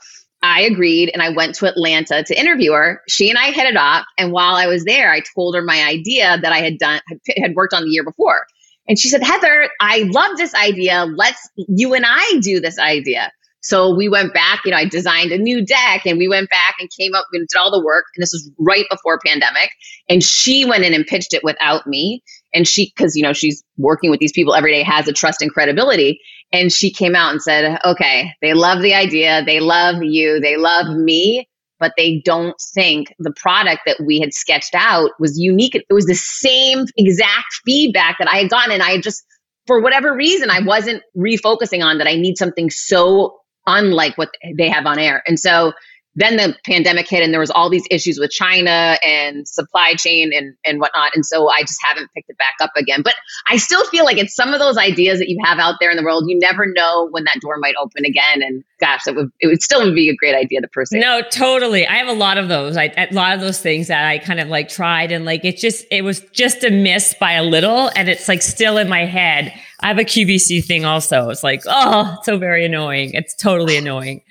[0.44, 3.02] I agreed and I went to Atlanta to interview her.
[3.08, 4.06] She and I hit it off.
[4.18, 7.00] And while I was there, I told her my idea that I had done,
[7.38, 8.46] had worked on the year before.
[8.88, 11.06] And she said, Heather, I love this idea.
[11.16, 13.32] Let's, you and I do this idea.
[13.62, 16.76] So we went back, you know, I designed a new deck and we went back
[16.80, 18.04] and came up and did all the work.
[18.14, 19.70] And this was right before pandemic.
[20.10, 22.22] And she went in and pitched it without me.
[22.54, 25.42] And she, cause, you know, she's working with these people every day, has a trust
[25.42, 26.20] and credibility.
[26.52, 29.44] And she came out and said, okay, they love the idea.
[29.44, 30.40] They love you.
[30.40, 31.48] They love me
[31.84, 35.76] but they don't think the product that we had sketched out was unique.
[35.76, 38.72] It was the same exact feedback that I had gotten.
[38.72, 39.22] And I just,
[39.68, 43.38] for whatever reason, I wasn't refocusing on that I need something so
[43.68, 45.24] unlike what they have on air.
[45.28, 45.74] And so
[46.16, 50.32] then the pandemic hit and there was all these issues with China and supply chain
[50.34, 51.12] and, and whatnot.
[51.16, 53.02] And so I just haven't picked it back up again.
[53.04, 53.16] But
[53.50, 55.98] I still feel like it's some of those ideas that you have out there in
[55.98, 56.26] the world.
[56.28, 58.44] You never know when that door might open again.
[58.44, 61.00] And gosh, it would it would still be a great idea to pursue.
[61.00, 61.88] No, totally.
[61.88, 62.78] I have a lot of those.
[62.78, 65.58] I a lot of those things that I kind of like tried and like it
[65.58, 69.06] just it was just a miss by a little and it's like still in my
[69.06, 69.54] head.
[69.80, 71.30] I have a QVC thing also.
[71.30, 73.12] It's like, oh, it's so very annoying.
[73.14, 74.22] It's totally annoying.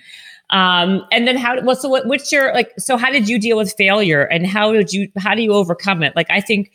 [0.52, 3.56] Um, and then how, well, so what, what's your, like, so how did you deal
[3.56, 6.14] with failure and how did you, how do you overcome it?
[6.14, 6.72] Like, I think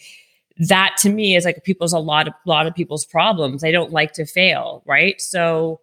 [0.57, 3.61] that to me is like people's, a lot of, lot of people's problems.
[3.61, 4.81] They don't like to fail.
[4.87, 5.21] Right.
[5.21, 5.79] So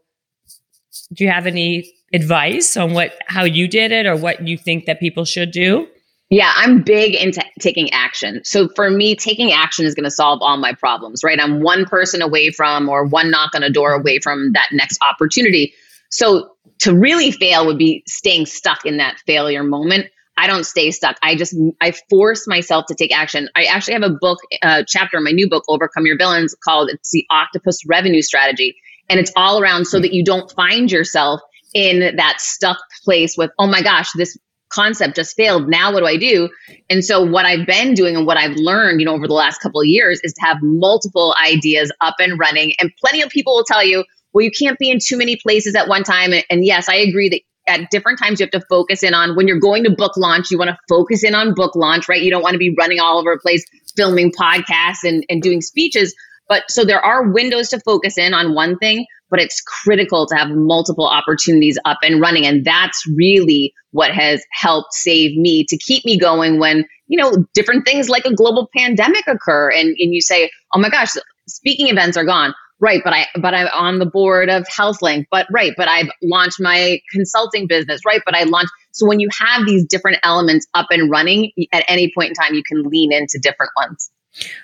[1.13, 4.87] do you have any advice on what, how you did it or what you think
[4.87, 5.87] that people should do?
[6.31, 8.41] Yeah, I'm big into taking action.
[8.45, 11.39] So for me, taking action is going to solve all my problems, right?
[11.39, 14.99] I'm one person away from or one knock on a door away from that next
[15.01, 15.75] opportunity.
[16.15, 16.51] So
[16.81, 20.07] to really fail would be staying stuck in that failure moment.
[20.37, 21.17] I don't stay stuck.
[21.23, 23.49] I just I force myself to take action.
[23.57, 26.89] I actually have a book uh, chapter in my new book, Overcome Your Villains, called
[26.91, 28.77] "It's the Octopus Revenue Strategy,"
[29.09, 31.41] and it's all around so that you don't find yourself
[31.75, 34.39] in that stuck place with, oh my gosh, this
[34.71, 35.69] concept just failed.
[35.69, 36.49] Now what do I do?
[36.91, 39.59] And so what I've been doing and what I've learned, you know, over the last
[39.59, 42.73] couple of years is to have multiple ideas up and running.
[42.81, 45.75] And plenty of people will tell you, well, you can't be in too many places
[45.77, 46.33] at one time.
[46.51, 49.49] And yes, I agree that at different times you have to focus in on when
[49.49, 52.21] you're going to book launch, you want to focus in on book launch, right?
[52.21, 53.65] You don't want to be running all over the place
[53.97, 56.15] filming podcasts and, and doing speeches.
[56.49, 60.35] But so there are windows to focus in on one thing, but it's critical to
[60.35, 62.45] have multiple opportunities up and running.
[62.45, 67.47] And that's really what has helped save me to keep me going when, you know,
[67.55, 71.13] different things like a global pandemic occur and, and you say, oh my gosh,
[71.47, 72.53] speaking events are gone
[72.85, 76.61] right but i but i'm on the board of HealthLynked but right but i've launched
[76.61, 80.87] my consulting business right but i launched so when you have these different elements up
[80.91, 84.11] and running at any point in time you can lean into different ones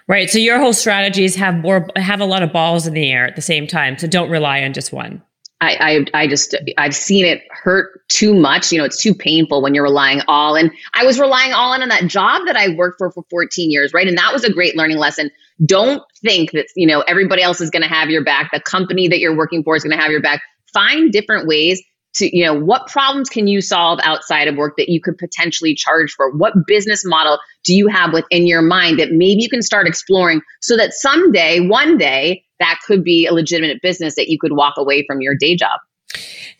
[0.06, 3.26] right so your whole strategies have more have a lot of balls in the air
[3.26, 5.22] at the same time so don't rely on just one
[5.62, 8.72] I, I, I just I've seen it hurt too much.
[8.72, 10.56] You know, it's too painful when you're relying all.
[10.56, 13.70] And I was relying all in on that job that I worked for for 14
[13.70, 14.08] years, right?
[14.08, 15.30] And that was a great learning lesson.
[15.64, 18.50] Don't think that you know everybody else is going to have your back.
[18.52, 20.42] The company that you're working for is going to have your back.
[20.72, 21.82] Find different ways
[22.14, 25.74] to you know what problems can you solve outside of work that you could potentially
[25.74, 29.62] charge for what business model do you have within your mind that maybe you can
[29.62, 34.38] start exploring so that someday one day that could be a legitimate business that you
[34.38, 35.80] could walk away from your day job.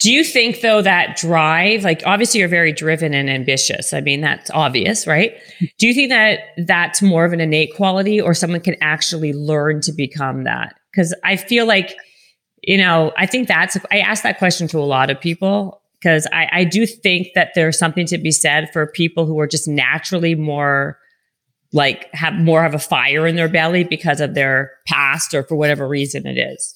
[0.01, 3.93] Do you think though that drive, like obviously you're very driven and ambitious.
[3.93, 5.35] I mean, that's obvious, right?
[5.79, 9.83] Do you think that that's more of an innate quality or someone can actually learn
[9.83, 10.75] to become that?
[10.91, 11.95] Because I feel like,
[12.63, 16.27] you know, I think that's, I ask that question to a lot of people because
[16.33, 19.69] I, I do think that there's something to be said for people who are just
[19.69, 20.99] naturally more
[21.73, 25.57] like have more of a fire in their belly because of their past or for
[25.57, 26.75] whatever reason it is?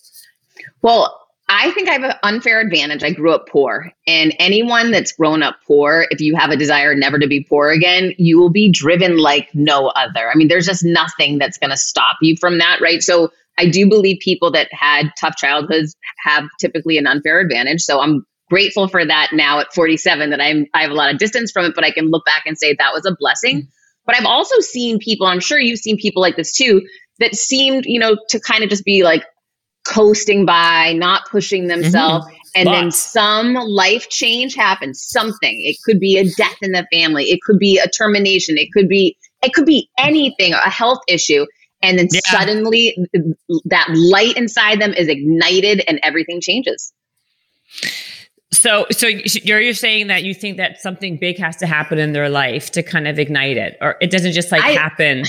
[0.82, 3.02] Well, I think I have an unfair advantage.
[3.02, 6.94] I grew up poor, and anyone that's grown up poor, if you have a desire
[6.94, 10.30] never to be poor again, you will be driven like no other.
[10.30, 13.02] I mean, there's just nothing that's going to stop you from that, right?
[13.02, 17.82] So I do believe people that had tough childhoods have typically an unfair advantage.
[17.82, 21.18] So I'm grateful for that now at 47 that I'm I have a lot of
[21.18, 23.58] distance from it, but I can look back and say that was a blessing.
[23.58, 23.68] Mm-hmm.
[24.06, 26.82] But I've also seen people, I'm sure you've seen people like this too,
[27.20, 29.24] that seemed, you know, to kind of just be like
[29.84, 32.26] coasting by, not pushing themselves.
[32.26, 32.36] Mm-hmm.
[32.56, 32.78] And Lots.
[32.78, 35.60] then some life change happens, something.
[35.64, 37.24] It could be a death in the family.
[37.24, 38.56] It could be a termination.
[38.56, 41.46] It could be, it could be anything, a health issue.
[41.82, 42.20] And then yeah.
[42.26, 42.96] suddenly
[43.64, 46.92] that light inside them is ignited and everything changes.
[48.52, 52.12] So, so you're you're saying that you think that something big has to happen in
[52.12, 55.24] their life to kind of ignite it, or it doesn't just like I, happen.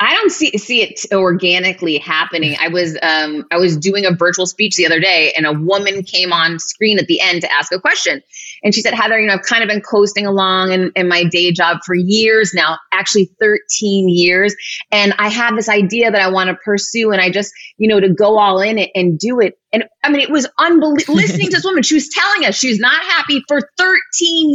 [0.00, 2.56] I don't see see it organically happening.
[2.60, 6.04] I was um I was doing a virtual speech the other day, and a woman
[6.04, 8.22] came on screen at the end to ask a question,
[8.62, 11.24] And she said, Heather, you know, I've kind of been coasting along in, in my
[11.24, 14.54] day job for years now, actually 13 years.
[14.92, 17.10] And I have this idea that I want to pursue.
[17.10, 19.58] And I just, you know, to go all in it and do it.
[19.72, 21.82] And I mean, it was unbelievable listening to this woman.
[21.82, 23.96] She was telling us she's not happy for 13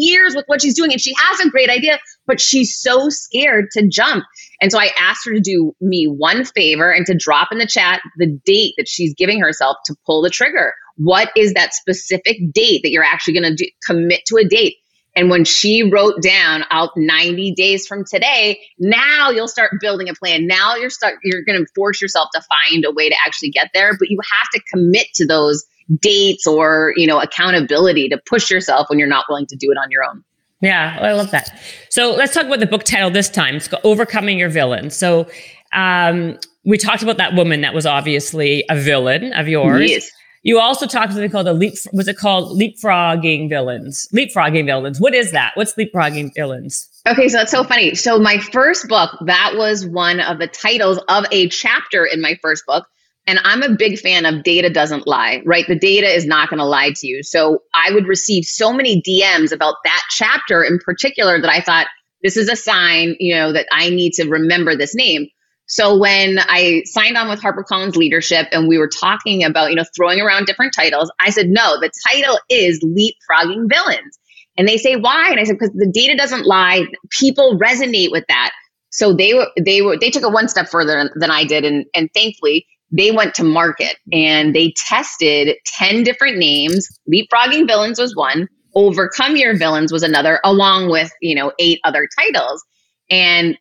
[0.02, 0.92] years with what she's doing.
[0.92, 4.24] And she has a great idea, but she's so scared to jump.
[4.64, 7.68] And so I asked her to do me one favor and to drop in the
[7.68, 10.74] chat the date that she's giving herself to pull the trigger.
[10.96, 14.78] What is that specific date that you're actually going to commit to a date?
[15.18, 20.14] And when she wrote down out 90 days from today, now you'll start building a
[20.14, 20.48] plan.
[20.48, 23.70] Now you're start you're going to force yourself to find a way to actually get
[23.74, 25.66] there, but you have to commit to those
[26.00, 29.78] dates or, you know, accountability to push yourself when you're not willing to do it
[29.78, 30.24] on your own.
[30.64, 31.60] Yeah, I love that.
[31.90, 33.56] So let's talk about the book title this time.
[33.56, 34.90] It's called Overcoming Your Villain.
[34.92, 35.28] So
[35.74, 39.92] um, we talked about that woman that was obviously a villain of yours.
[39.92, 40.10] Yes.
[40.44, 41.74] You also talked about something called a leap.
[41.92, 44.08] Was it called leapfrogging villains?
[44.14, 45.02] Leapfrogging villains.
[45.02, 45.52] What is that?
[45.56, 46.88] What's leapfrogging villains?
[47.08, 47.94] Okay, so that's so funny.
[47.96, 52.38] So my first book, that was one of the titles of a chapter in my
[52.42, 52.88] first book.
[53.26, 55.66] And I'm a big fan of data doesn't lie, right?
[55.68, 57.24] The data is not going to lie to you.
[57.24, 61.88] So I would receive so many DMs about that chapter in particular that I thought
[62.22, 65.28] this is a sign, you know, that I need to remember this name.
[65.68, 69.86] So when I signed on with HarperCollins Leadership and we were talking about, you know,
[69.96, 74.20] throwing around different titles, I said, no, the title is Leapfrogging Villains.
[74.58, 75.30] And they say, why?
[75.32, 76.84] And I said, because the data doesn't lie.
[77.10, 78.52] People resonate with that.
[78.92, 81.66] So they were, they were, they took it one step further than I did.
[81.66, 86.88] And, and thankfully they went to market and they tested 10 different names.
[87.12, 88.48] Leapfrogging Villains was one.
[88.76, 92.64] Overcome Your Villains was another, along with, you know, eight other titles.
[93.10, 93.58] And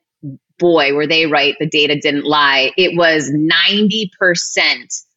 [0.59, 1.57] boy, were they right.
[1.59, 2.73] The data didn't lie.
[2.77, 4.11] It was 90%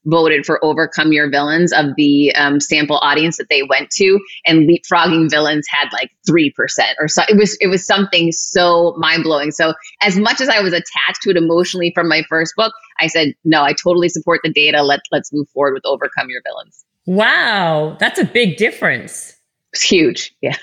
[0.05, 4.69] voted for Overcome Your Villains of the um, sample audience that they went to, and
[4.69, 6.51] Leapfrogging Villains had like 3%
[6.99, 7.23] or so.
[7.29, 9.51] It was, it was something so mind blowing.
[9.51, 13.07] So, as much as I was attached to it emotionally from my first book, I
[13.07, 14.83] said, no, I totally support the data.
[14.83, 16.85] Let's, let's move forward with Overcome Your Villains.
[17.05, 17.97] Wow.
[17.99, 19.33] That's a big difference.
[19.73, 20.35] It's huge.
[20.41, 20.55] Yeah.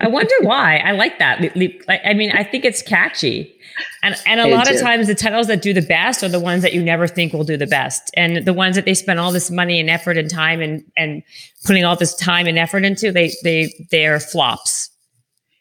[0.00, 0.78] I wonder why.
[0.78, 1.40] I like that.
[1.88, 3.54] I mean, I think it's catchy.
[4.02, 6.62] And and a lot of times the titles that do the best are the ones
[6.62, 8.10] that you never think will do the best.
[8.14, 11.22] And the ones that they spend all this money and effort and time and and
[11.64, 14.89] putting all this time and effort into, they they they're flops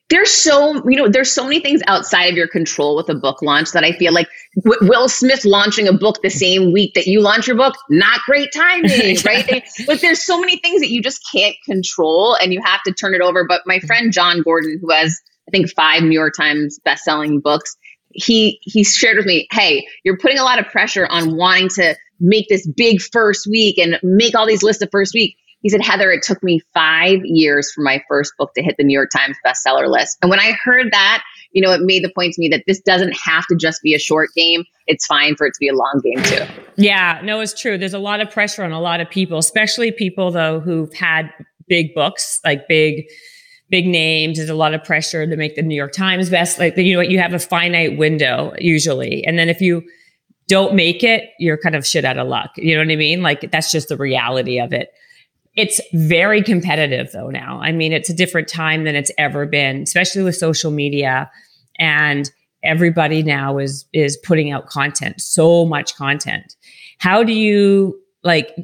[0.10, 3.42] there's so you know there's so many things outside of your control with a book
[3.42, 4.28] launch that i feel like
[4.64, 8.20] w- will smith launching a book the same week that you launch your book not
[8.26, 9.68] great timing right?
[9.86, 13.14] But there's so many things that you just can't control and you have to turn
[13.14, 13.46] it over.
[13.46, 17.76] But my friend Jon Gordon who has i think five new york times best-selling books
[18.12, 21.96] he he shared with me hey you're putting a lot of pressure on wanting to
[22.20, 25.82] make this big first week and make all these lists of first week he said,
[25.82, 29.10] Heather, it took me five years for my first book to hit the New York
[29.16, 30.18] Times bestseller list.
[30.22, 32.80] And when I heard that, you know, it made the point to me that this
[32.80, 34.64] doesn't have to just be a short game.
[34.88, 36.46] It's fine for it to be a long game too.
[36.76, 37.78] Yeah, no, it's true.
[37.78, 41.32] There's a lot of pressure on a lot of people, especially people though who've had
[41.68, 43.06] big books, like big,
[43.70, 44.38] big names.
[44.38, 46.60] There's a lot of pressure to make the New York Times best.
[46.60, 47.10] Like, you know, what?
[47.10, 49.26] you have a finite window usually.
[49.26, 49.84] And then if you
[50.48, 52.52] don't make it, you're kind of shit out of luck.
[52.58, 53.22] You know what I mean?
[53.22, 54.92] Like that's just the reality of it.
[55.60, 57.60] It's very competitive though now.
[57.62, 61.30] I mean, it's a different time than it's ever been, especially with social media
[61.78, 62.32] and
[62.64, 66.56] everybody now is is putting out content, so much content.
[67.00, 68.56] How do you like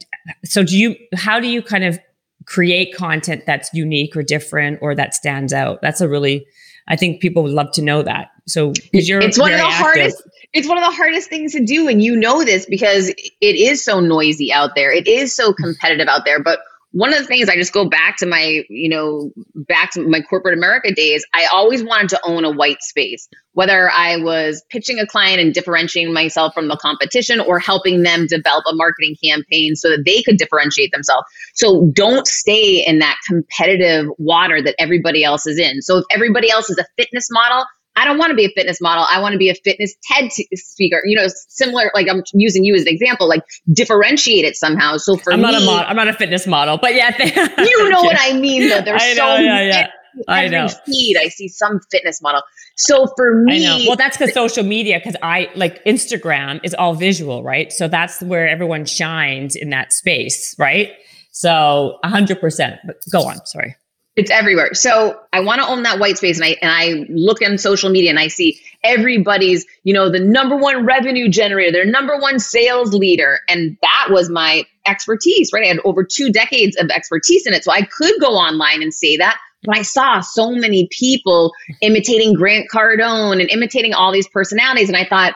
[0.45, 1.99] so do you how do you kind of
[2.45, 5.81] create content that's unique or different or that stands out?
[5.81, 6.45] That's a really
[6.87, 8.29] I think people would love to know that.
[8.47, 9.85] So because you're it's one of the active.
[9.85, 13.35] hardest it's one of the hardest things to do and you know this because it
[13.41, 14.93] is so noisy out there.
[14.93, 16.59] It is so competitive out there, but
[16.95, 20.21] one of the things I just go back to my, you know, back to my
[20.21, 24.97] corporate America days, I always wanted to own a white space, whether I was pitching
[24.99, 29.75] a client and differentiating myself from the competition or helping them develop a marketing campaign
[29.75, 31.25] so that they could differentiate themselves.
[31.53, 35.81] So don't stay in that competitive water that everybody else is in.
[35.81, 38.81] So if everybody else is a fitness model, I don't want to be a fitness
[38.81, 39.05] model.
[39.11, 41.01] I want to be a fitness TED speaker.
[41.05, 41.91] You know, similar.
[41.93, 43.27] Like I'm using you as an example.
[43.27, 44.97] Like differentiate it somehow.
[44.97, 45.85] So for I'm me, not a model.
[45.87, 47.15] I'm not a fitness model, but yeah,
[47.57, 48.69] you know what I mean.
[48.69, 49.87] Though there's I know, so yeah, yeah.
[50.27, 50.67] I know.
[50.85, 52.41] feed I see some fitness model.
[52.77, 53.83] So for me, I know.
[53.87, 54.99] Well, that's because social media.
[54.99, 57.71] Because I like Instagram is all visual, right?
[57.71, 60.91] So that's where everyone shines in that space, right?
[61.31, 62.39] So 100.
[62.39, 63.45] percent But go on.
[63.45, 63.75] Sorry.
[64.15, 64.73] It's everywhere.
[64.73, 66.37] So I want to own that white space.
[66.39, 70.19] And I and I look on social media and I see everybody's, you know, the
[70.19, 73.39] number one revenue generator, their number one sales leader.
[73.49, 75.65] And that was my expertise, right?
[75.65, 77.65] I had over two decades of expertise in it.
[77.65, 81.51] So I could go online and say that, But I saw so many people
[81.81, 84.87] imitating Grant Cardone and imitating all these personalities.
[84.87, 85.33] And I thought,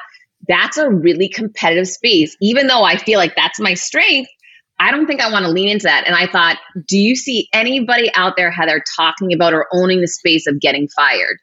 [0.48, 2.36] that's a really competitive space.
[2.42, 4.32] Even though I feel like that's my strength,
[4.80, 6.06] I don't think I want to lean into that.
[6.08, 6.58] And I thought,
[6.88, 10.88] do you see anybody out there, Heather, talking about or owning the space of getting
[10.96, 11.38] fired?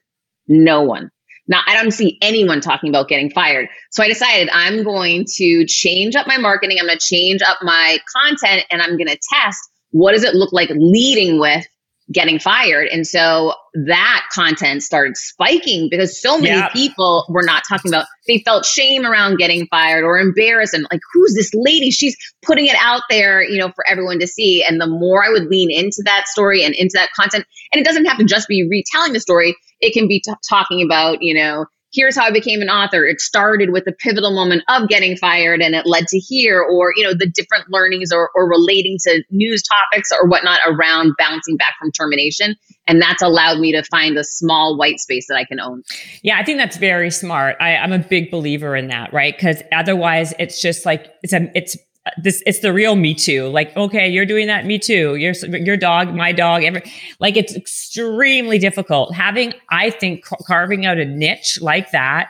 [0.48, 1.10] No one.
[1.48, 3.68] Now, I don't see anyone talking about getting fired.
[3.90, 6.78] So I decided I'm going to change up my marketing.
[6.80, 9.60] I'm going to change up my content and I'm going to test
[9.90, 11.64] what does it look like leading with
[12.12, 12.86] getting fired.
[12.88, 13.52] And so
[13.86, 16.72] that content started spiking because so many yep.
[16.72, 21.00] people were not talking about, they felt shame around getting fired or embarrassed and like,
[21.12, 21.90] who's this lady?
[21.90, 24.62] She's putting it out there, you know, for everyone to see.
[24.62, 27.84] And the more I would lean into that story and into that content, and it
[27.84, 31.34] doesn't have to just be retelling the story, it can be t- talking about, you
[31.34, 33.06] know, here's how I became an author.
[33.06, 36.92] It started with the pivotal moment of getting fired and it led to here, or,
[36.94, 41.56] you know, the different learnings or, or relating to news topics or whatnot around bouncing
[41.56, 42.56] back from termination.
[42.86, 45.82] And that's allowed me to find a small white space that I can own.
[46.22, 47.56] Yeah, I think that's very smart.
[47.60, 49.36] I, I'm a big believer in that, right?
[49.36, 51.76] Because otherwise it's just like, it's a, it's
[52.18, 53.48] this it's the real me too.
[53.48, 55.16] Like okay you're doing that me too.
[55.16, 56.82] Your your dog my dog every
[57.20, 59.14] like it's extremely difficult.
[59.14, 62.28] Having i think carving out a niche like that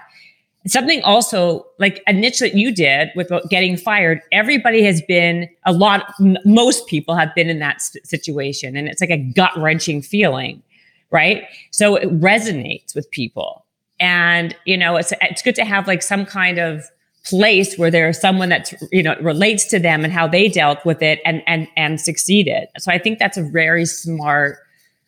[0.66, 5.48] something also like a niche that you did with uh, getting fired everybody has been
[5.64, 6.12] a lot
[6.44, 10.60] most people have been in that situation and it's like a gut wrenching feeling
[11.10, 11.44] right?
[11.70, 13.64] So it resonates with people.
[13.98, 16.84] And you know it's it's good to have like some kind of
[17.26, 21.02] place where there's someone that's you know relates to them and how they dealt with
[21.02, 24.58] it and and and succeeded so i think that's a very smart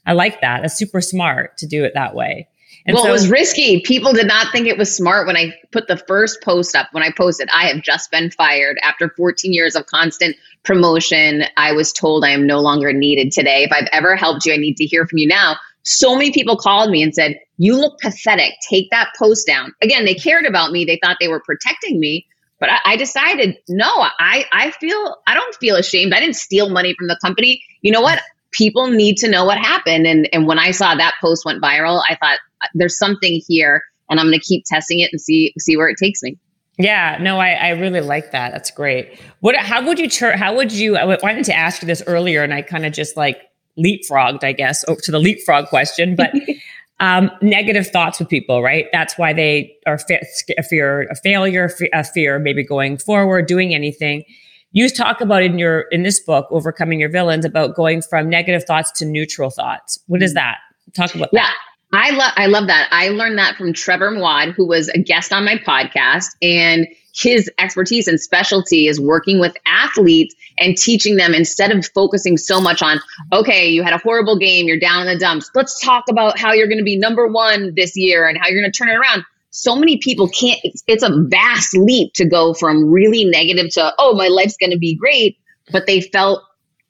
[0.07, 2.49] i like that it's super smart to do it that way
[2.87, 3.81] and well, so, it was risky.
[3.81, 6.89] People did not think it was smart when I put the first post up.
[6.93, 11.45] When I posted, I have just been fired after 14 years of constant promotion.
[11.59, 13.65] I was told I am no longer needed today.
[13.65, 15.57] If I've ever helped you, I need to hear from you now.
[15.89, 18.53] So many people called me and said, You look pathetic.
[18.69, 19.73] Take that post down.
[19.83, 20.85] Again, they cared about me.
[20.85, 22.27] They thought they were protecting me.
[22.61, 26.13] But I, I decided, no, I, I feel, I don't feel ashamed.
[26.13, 27.63] I didn't steal money from the company.
[27.81, 28.21] You know what?
[28.51, 30.07] People need to know what happened.
[30.07, 33.83] And, and when I saw that post went viral, I thought, uh, there's something here
[34.11, 36.37] and I'm going to keep testing it and see, see where it takes me.
[36.79, 38.53] Yeah, no, I, I really like that.
[38.53, 39.19] That's great.
[39.41, 42.53] What, how would you, how would you, I wanted to ask you this earlier and
[42.53, 43.48] I kind of just like
[43.79, 46.33] leapfrogged, I guess, over to the leapfrog question, but
[47.01, 48.87] um, negative thoughts with people, right?
[48.93, 50.23] That's why they are fe-
[50.57, 54.25] a fear of failure, a fear maybe going forward, doing anything.
[54.73, 58.65] You talk about in your in this book, overcoming your villains, about going from negative
[58.65, 59.99] thoughts to neutral thoughts.
[60.07, 60.35] What is mm.
[60.35, 60.59] that?
[60.95, 61.43] Talk about yeah.
[61.43, 61.55] That.
[61.91, 62.89] I love I love that.
[62.91, 66.87] I learned that from Trevor Moawad, who was a guest on my podcast, and
[67.21, 72.61] his expertise and specialty is working with athletes and teaching them instead of focusing so
[72.61, 73.01] much on,
[73.33, 75.51] okay, you had a horrible game, you're down in the dumps.
[75.55, 78.61] Let's talk about how you're going to be number one this year and how you're
[78.61, 79.25] going to turn it around.
[79.51, 83.93] So many people can't, it's, it's a vast leap to go from really negative to,
[83.99, 85.39] oh, my life's going to be great.
[85.73, 86.43] But they felt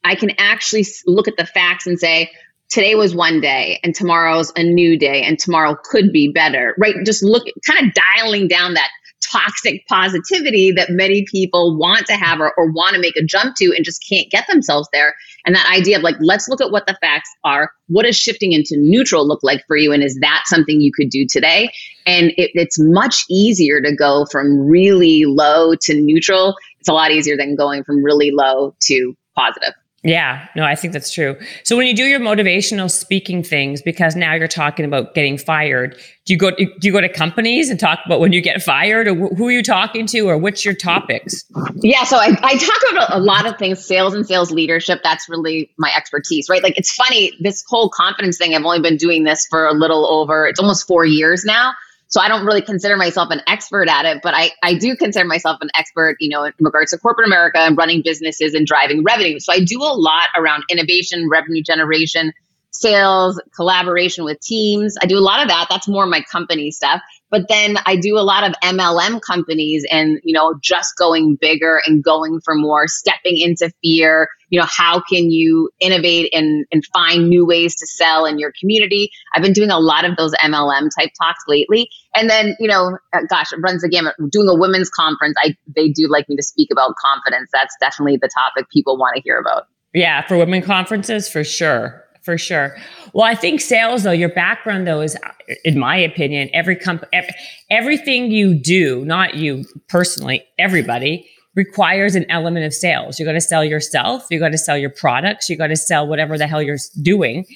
[0.04, 2.30] I can actually look at the facts and say,
[2.68, 6.94] today was one day and tomorrow's a new day and tomorrow could be better, right?
[7.04, 8.90] Just look, kind of dialing down that
[9.20, 13.56] toxic positivity that many people want to have or, or want to make a jump
[13.56, 15.14] to and just can't get themselves there.
[15.44, 17.72] And that idea of like, let's look at what the facts are.
[17.88, 19.92] What does shifting into neutral look like for you?
[19.92, 21.72] And is that something you could do today?
[22.06, 26.54] And it, it's much easier to go from really low to neutral.
[26.80, 29.74] It's a lot easier than going from really low to positive.
[30.04, 31.36] Yeah, no, I think that's true.
[31.64, 35.98] So when you do your motivational speaking things, because now you're talking about getting fired,
[36.24, 39.08] do you go do you go to companies and talk about when you get fired,
[39.08, 41.44] or who are you talking to, or what's your topics?
[41.82, 45.00] Yeah, so I, I talk about a lot of things, sales and sales leadership.
[45.02, 46.62] That's really my expertise, right?
[46.62, 48.54] Like it's funny, this whole confidence thing.
[48.54, 51.72] I've only been doing this for a little over, it's almost four years now.
[52.08, 55.26] So I don't really consider myself an expert at it, but I, I do consider
[55.26, 59.04] myself an expert, you know, in regards to corporate America and running businesses and driving
[59.04, 59.38] revenue.
[59.38, 62.32] So I do a lot around innovation, revenue generation,
[62.70, 64.96] sales, collaboration with teams.
[65.00, 65.66] I do a lot of that.
[65.68, 67.00] That's more my company stuff.
[67.30, 71.80] But then I do a lot of MLM companies and, you know, just going bigger
[71.84, 74.28] and going for more, stepping into fear.
[74.48, 78.52] You know, how can you innovate and, and find new ways to sell in your
[78.58, 79.10] community?
[79.34, 81.90] I've been doing a lot of those MLM type talks lately.
[82.14, 84.14] And then, you know, uh, gosh, it runs the gamut.
[84.30, 87.50] Doing a women's conference, I they do like me to speak about confidence.
[87.52, 89.64] That's definitely the topic people want to hear about.
[89.92, 92.76] Yeah, for women conferences, for sure for sure.
[93.14, 95.16] Well, I think sales, though, your background, though, is,
[95.64, 97.34] in my opinion, every company, every,
[97.70, 103.18] everything you do, not you personally, everybody requires an element of sales.
[103.18, 104.26] You got to sell yourself.
[104.30, 105.48] You got to sell your products.
[105.48, 107.46] You got to sell whatever the hell you're doing.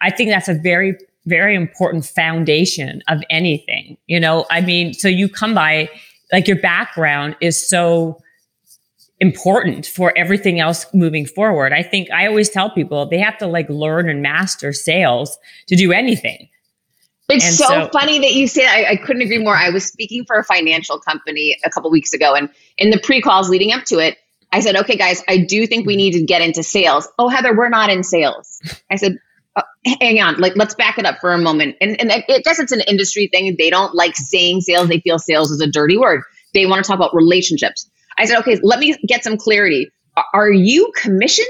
[0.00, 3.96] I think that's a very, very important foundation of anything.
[4.06, 5.90] You know, I mean, so you come by,
[6.32, 8.22] like your background is so
[9.20, 11.72] important for everything else moving forward.
[11.72, 15.76] I think I always tell people they have to like learn and master sales to
[15.76, 16.48] do anything.
[17.28, 18.74] It's so, so, funny that you say that.
[18.74, 19.54] I, I, couldn't agree more.
[19.54, 23.20] I was speaking for a financial company a couple weeks ago, and in the pre
[23.20, 24.18] calls leading up to it,
[24.50, 27.56] I said, "Okay, guys, I do think we need to get into sales." Oh, Heather,
[27.56, 28.60] we're not in sales.
[28.90, 29.16] I said,
[29.54, 29.62] oh,
[30.00, 32.72] "Hang on, like let's back it up for a moment." And, and I guess it's
[32.72, 33.54] an industry thing.
[33.56, 34.88] They don't like saying sales.
[34.88, 36.22] They feel sales is a dirty word.
[36.52, 37.88] They want to talk about relationships.
[38.20, 39.88] I said, "Okay, let me get some clarity.
[40.34, 41.48] Are you commissioned?"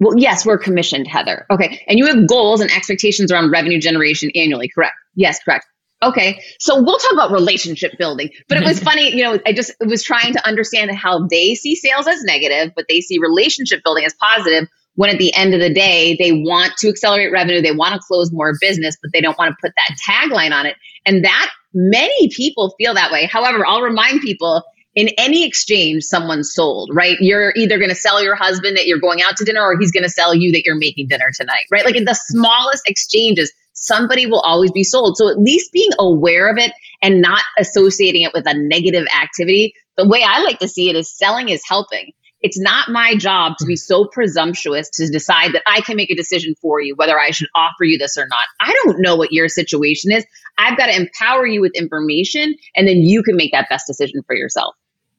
[0.00, 1.44] Well, yes, we're commissioned, Heather.
[1.50, 1.82] Okay.
[1.88, 4.94] And you have goals and expectations around revenue generation annually, correct?
[5.16, 5.66] Yes, correct.
[6.02, 6.40] Okay.
[6.60, 8.30] So we'll talk about relationship building.
[8.48, 11.74] But it was funny, you know, I just was trying to understand how they see
[11.74, 15.60] sales as negative, but they see relationship building as positive when at the end of
[15.60, 19.20] the day, they want to accelerate revenue, they want to close more business, but they
[19.20, 20.74] don't want to put that tagline on it.
[21.06, 23.26] And that many people feel that way.
[23.26, 24.64] However, I'll remind people
[24.94, 27.16] in any exchange someone's sold, right?
[27.20, 29.92] You're either going to sell your husband that you're going out to dinner or he's
[29.92, 31.84] going to sell you that you're making dinner tonight, right?
[31.84, 35.16] Like in the smallest exchanges, somebody will always be sold.
[35.16, 36.72] So at least being aware of it
[37.02, 39.74] and not associating it with a negative activity.
[39.96, 42.12] The way I like to see it is selling is helping.
[42.40, 46.14] It's not my job to be so presumptuous to decide that I can make a
[46.14, 48.44] decision for you, whether I should offer you this or not.
[48.60, 50.24] I don't know what your situation is.
[50.56, 54.22] I've got to empower you with information and then you can make that best decision
[54.26, 54.74] for yourself.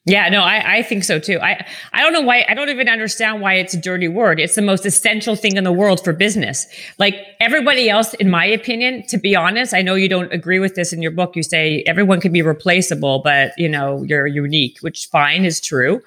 [0.05, 1.39] Yeah, no, I, I think so too.
[1.39, 4.39] I, I don't know why, I don't even understand why it's a dirty word.
[4.39, 6.67] It's the most essential thing in the world for business.
[6.97, 10.75] Like everybody else, in my opinion, to be honest, I know you don't agree with
[10.75, 11.35] this in your book.
[11.35, 16.01] You say everyone can be replaceable, but you know, you're unique, which fine is true.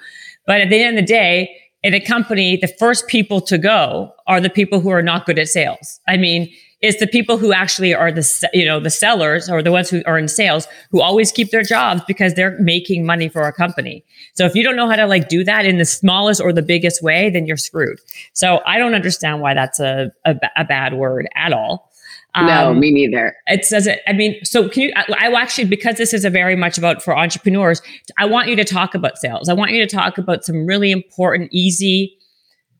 [0.45, 4.13] But at the end of the day, in a company, the first people to go
[4.27, 5.99] are the people who are not good at sales.
[6.07, 6.51] I mean,
[6.83, 10.03] it's the people who actually are the you know the sellers or the ones who
[10.05, 14.03] are in sales who always keep their jobs because they're making money for a company.
[14.33, 16.61] So if you don't know how to like do that in the smallest or the
[16.61, 17.99] biggest way, then you're screwed.
[18.33, 21.89] So I don't understand why that's a a, a bad word at all.
[22.35, 23.35] Um, no, me neither.
[23.45, 24.01] It says it.
[24.07, 24.93] I mean, so can you?
[24.95, 27.81] I, I actually because this is a very much about for entrepreneurs.
[28.17, 29.49] I want you to talk about sales.
[29.49, 32.17] I want you to talk about some really important, easy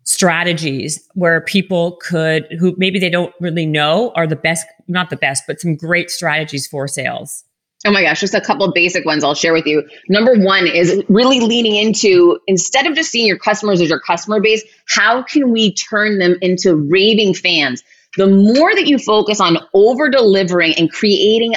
[0.04, 5.16] strategies where people could who maybe they don't really know are the best not the
[5.16, 7.46] best but some great strategies for sales
[7.86, 10.68] oh my gosh just a couple of basic ones i'll share with you number one
[10.68, 15.24] is really leaning into instead of just seeing your customers as your customer base how
[15.24, 17.82] can we turn them into raving fans
[18.18, 21.54] the more that you focus on over delivering and creating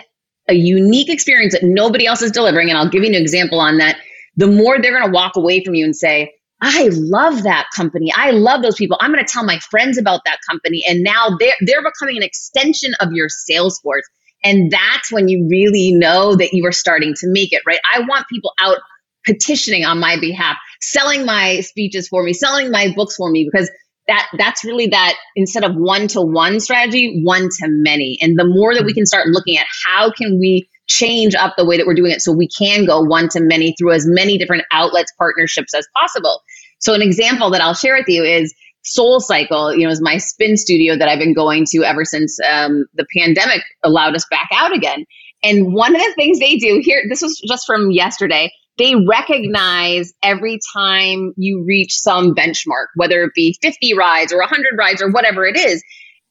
[0.49, 3.79] a unique experience that nobody else is delivering and i'll give you an example on
[3.79, 3.99] that
[4.37, 6.33] the more they're going to walk away from you and say
[6.63, 8.11] I love that company.
[8.17, 8.97] I love those people.
[9.01, 10.83] I'm going to tell my friends about that company.
[10.89, 14.09] And now they're, they're becoming an extension of your sales force.
[14.43, 17.81] And that's when you really know that you are starting to make it, right?
[17.93, 18.79] I want people out
[19.25, 23.71] petitioning on my behalf, selling my speeches for me, selling my books for me, because
[24.09, 28.19] that that's really that instead of one to one strategy, one to many.
[28.21, 31.65] And the more that we can start looking at how can we change up the
[31.65, 34.39] way that we're doing it so we can go one to many through as many
[34.39, 36.41] different outlets, partnerships as possible.
[36.79, 38.55] So an example that I'll share with you is
[38.85, 42.39] Soul Cycle, you know, is my spin studio that I've been going to ever since
[42.49, 45.05] um, the pandemic allowed us back out again.
[45.43, 50.13] And one of the things they do here, this was just from yesterday, they recognize
[50.23, 55.11] every time you reach some benchmark, whether it be 50 rides or 100 rides or
[55.11, 55.83] whatever it is.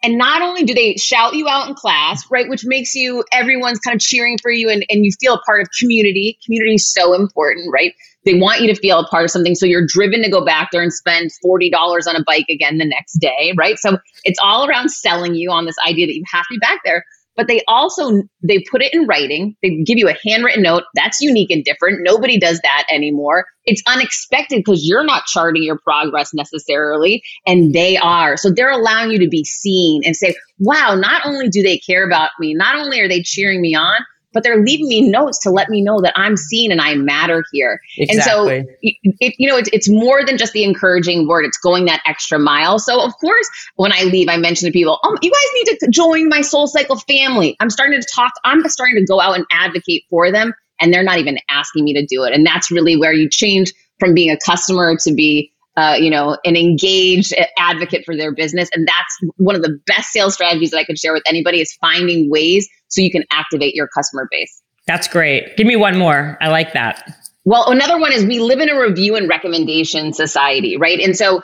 [0.04, 3.80] And not only do they shout you out in class, right, which makes you, everyone's
[3.80, 6.38] kind of cheering for you and, and you feel a part of community.
[6.46, 7.94] Community is so important, right?
[8.24, 9.56] They want you to feel a part of something.
[9.56, 11.72] So you're driven to go back there and spend $40
[12.08, 13.80] on a bike again the next day, right?
[13.80, 16.82] So it's all around selling you on this idea that you have to be back
[16.86, 17.04] there
[17.36, 19.56] but they also they put it in writing.
[19.62, 20.84] They give you a handwritten note.
[20.96, 22.00] That's unique and different.
[22.04, 23.46] Nobody does that anymore.
[23.66, 28.38] It's unexpected because you're not charting your progress necessarily and they are.
[28.38, 32.06] So they're allowing you to be seen and say wow not only do they care
[32.06, 33.98] about me not only are they cheering me on
[34.36, 37.44] but they're leaving me notes to let me know that I'm seen and I matter
[37.54, 37.80] here.
[37.98, 38.58] Exactly.
[38.58, 38.74] And so,
[39.22, 41.46] it, you know, it's, it's more than just the encouraging word.
[41.46, 42.78] It's going that extra mile.
[42.78, 45.88] So, of course, when I leave, I mention to people, oh, you guys need to
[45.90, 47.56] join my Soul Cycle family.
[47.62, 50.54] I'm starting to talk, I'm starting to go out and advocate for them.
[50.82, 52.34] And they're not even asking me to do it.
[52.34, 53.72] And that's really where you change
[54.02, 58.70] from being a customer to be uh, you know, an engaged advocate for their business.
[58.74, 61.74] And that's one of the best sales strategies that I could share with anybody is
[61.74, 64.62] finding ways so you can activate your customer base.
[64.88, 65.58] That's great.
[65.58, 66.38] Give me one more.
[66.42, 67.14] I like that.
[67.44, 71.00] Well, another one is we live in a review and recommendation society, right?
[71.00, 71.44] And so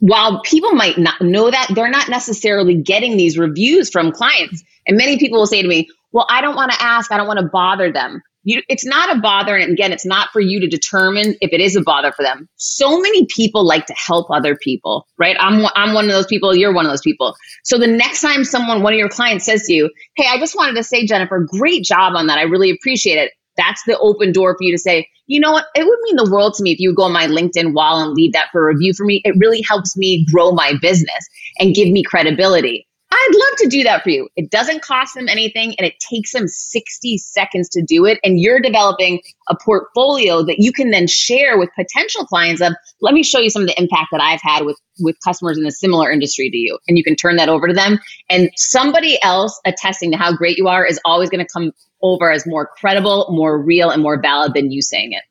[0.00, 4.62] while people might not know that, they're not necessarily getting these reviews from clients.
[4.86, 7.26] And many people will say to me, Well, I don't want to ask, I don't
[7.26, 8.22] want to bother them.
[8.48, 9.56] You, it's not a bother.
[9.56, 12.48] And again, it's not for you to determine if it is a bother for them.
[12.56, 15.36] So many people like to help other people, right?
[15.38, 16.56] I'm, I'm one of those people.
[16.56, 17.36] You're one of those people.
[17.64, 20.56] So the next time someone, one of your clients says to you, Hey, I just
[20.56, 22.38] wanted to say, Jennifer, great job on that.
[22.38, 23.32] I really appreciate it.
[23.58, 25.66] That's the open door for you to say, you know what?
[25.74, 28.00] It would mean the world to me if you would go on my LinkedIn wall
[28.00, 29.20] and leave that for a review for me.
[29.26, 31.28] It really helps me grow my business
[31.58, 32.87] and give me credibility.
[33.10, 34.28] I'd love to do that for you.
[34.36, 38.18] It doesn't cost them anything and it takes them 60 seconds to do it.
[38.22, 43.14] And you're developing a portfolio that you can then share with potential clients of, let
[43.14, 45.70] me show you some of the impact that I've had with, with customers in a
[45.70, 46.78] similar industry to you.
[46.86, 47.98] And you can turn that over to them.
[48.28, 52.30] And somebody else attesting to how great you are is always going to come over
[52.30, 55.22] as more credible, more real, and more valid than you saying it.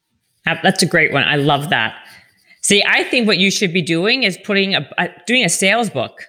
[0.64, 1.24] That's a great one.
[1.24, 1.96] I love that.
[2.62, 4.90] See, I think what you should be doing is putting a,
[5.28, 6.24] doing a sales book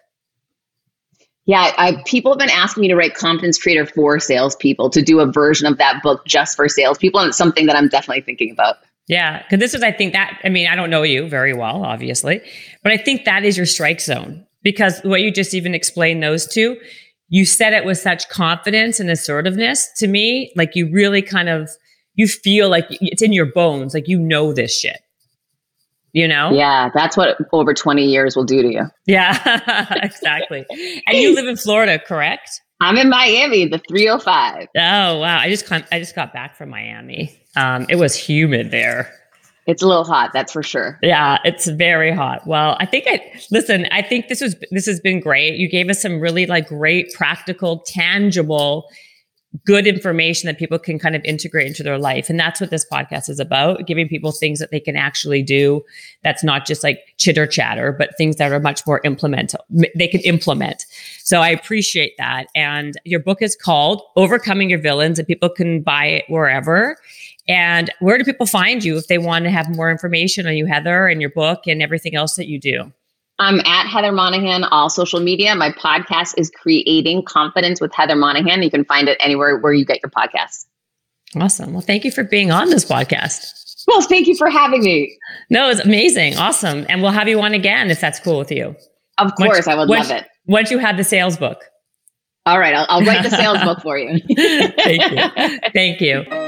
[1.48, 5.18] yeah, I, people have been asking me to write Confidence Creator for salespeople to do
[5.20, 8.50] a version of that book just for salespeople, and it's something that I'm definitely thinking
[8.50, 8.76] about.
[9.08, 11.86] Yeah, because this is, I think that, I mean, I don't know you very well,
[11.86, 12.42] obviously,
[12.82, 16.46] but I think that is your strike zone because what you just even explained those
[16.46, 16.76] two,
[17.30, 21.70] you said it with such confidence and assertiveness to me, like you really kind of,
[22.12, 25.00] you feel like it's in your bones, like you know this shit
[26.18, 26.50] you know?
[26.52, 28.82] Yeah, that's what over 20 years will do to you.
[29.06, 30.66] Yeah, exactly.
[31.06, 32.60] and you live in Florida, correct?
[32.80, 34.68] I'm in Miami, the 305.
[34.76, 35.38] Oh wow!
[35.38, 37.40] I just I just got back from Miami.
[37.56, 39.12] Um, it was humid there.
[39.66, 40.98] It's a little hot, that's for sure.
[41.02, 42.46] Yeah, it's very hot.
[42.46, 43.86] Well, I think I listen.
[43.92, 45.56] I think this was this has been great.
[45.56, 48.88] You gave us some really like great, practical, tangible
[49.64, 52.28] good information that people can kind of integrate into their life.
[52.28, 55.82] And that's what this podcast is about giving people things that they can actually do.
[56.22, 59.60] That's not just like chitter chatter, but things that are much more implementable.
[59.96, 60.84] They can implement.
[61.20, 62.48] So I appreciate that.
[62.54, 66.96] And your book is called Overcoming Your Villains, and people can buy it wherever.
[67.48, 70.66] And where do people find you if they want to have more information on you,
[70.66, 72.92] Heather, and your book and everything else that you do?
[73.38, 75.54] I'm at Heather Monahan, all social media.
[75.54, 78.62] My podcast is Creating Confidence with Heather Monahan.
[78.62, 80.66] You can find it anywhere where you get your podcasts.
[81.36, 81.72] Awesome.
[81.72, 83.84] Well, thank you for being on this podcast.
[83.86, 85.16] Well, thank you for having me.
[85.50, 86.36] No, it's amazing.
[86.36, 86.84] Awesome.
[86.88, 88.74] And we'll have you on again if that's cool with you.
[89.18, 90.28] Of course, once, I would once, love it.
[90.46, 91.62] Once you have the sales book.
[92.44, 92.74] All right.
[92.74, 94.18] I'll, I'll write the sales book for you.
[94.36, 95.70] thank you.
[95.72, 96.47] Thank you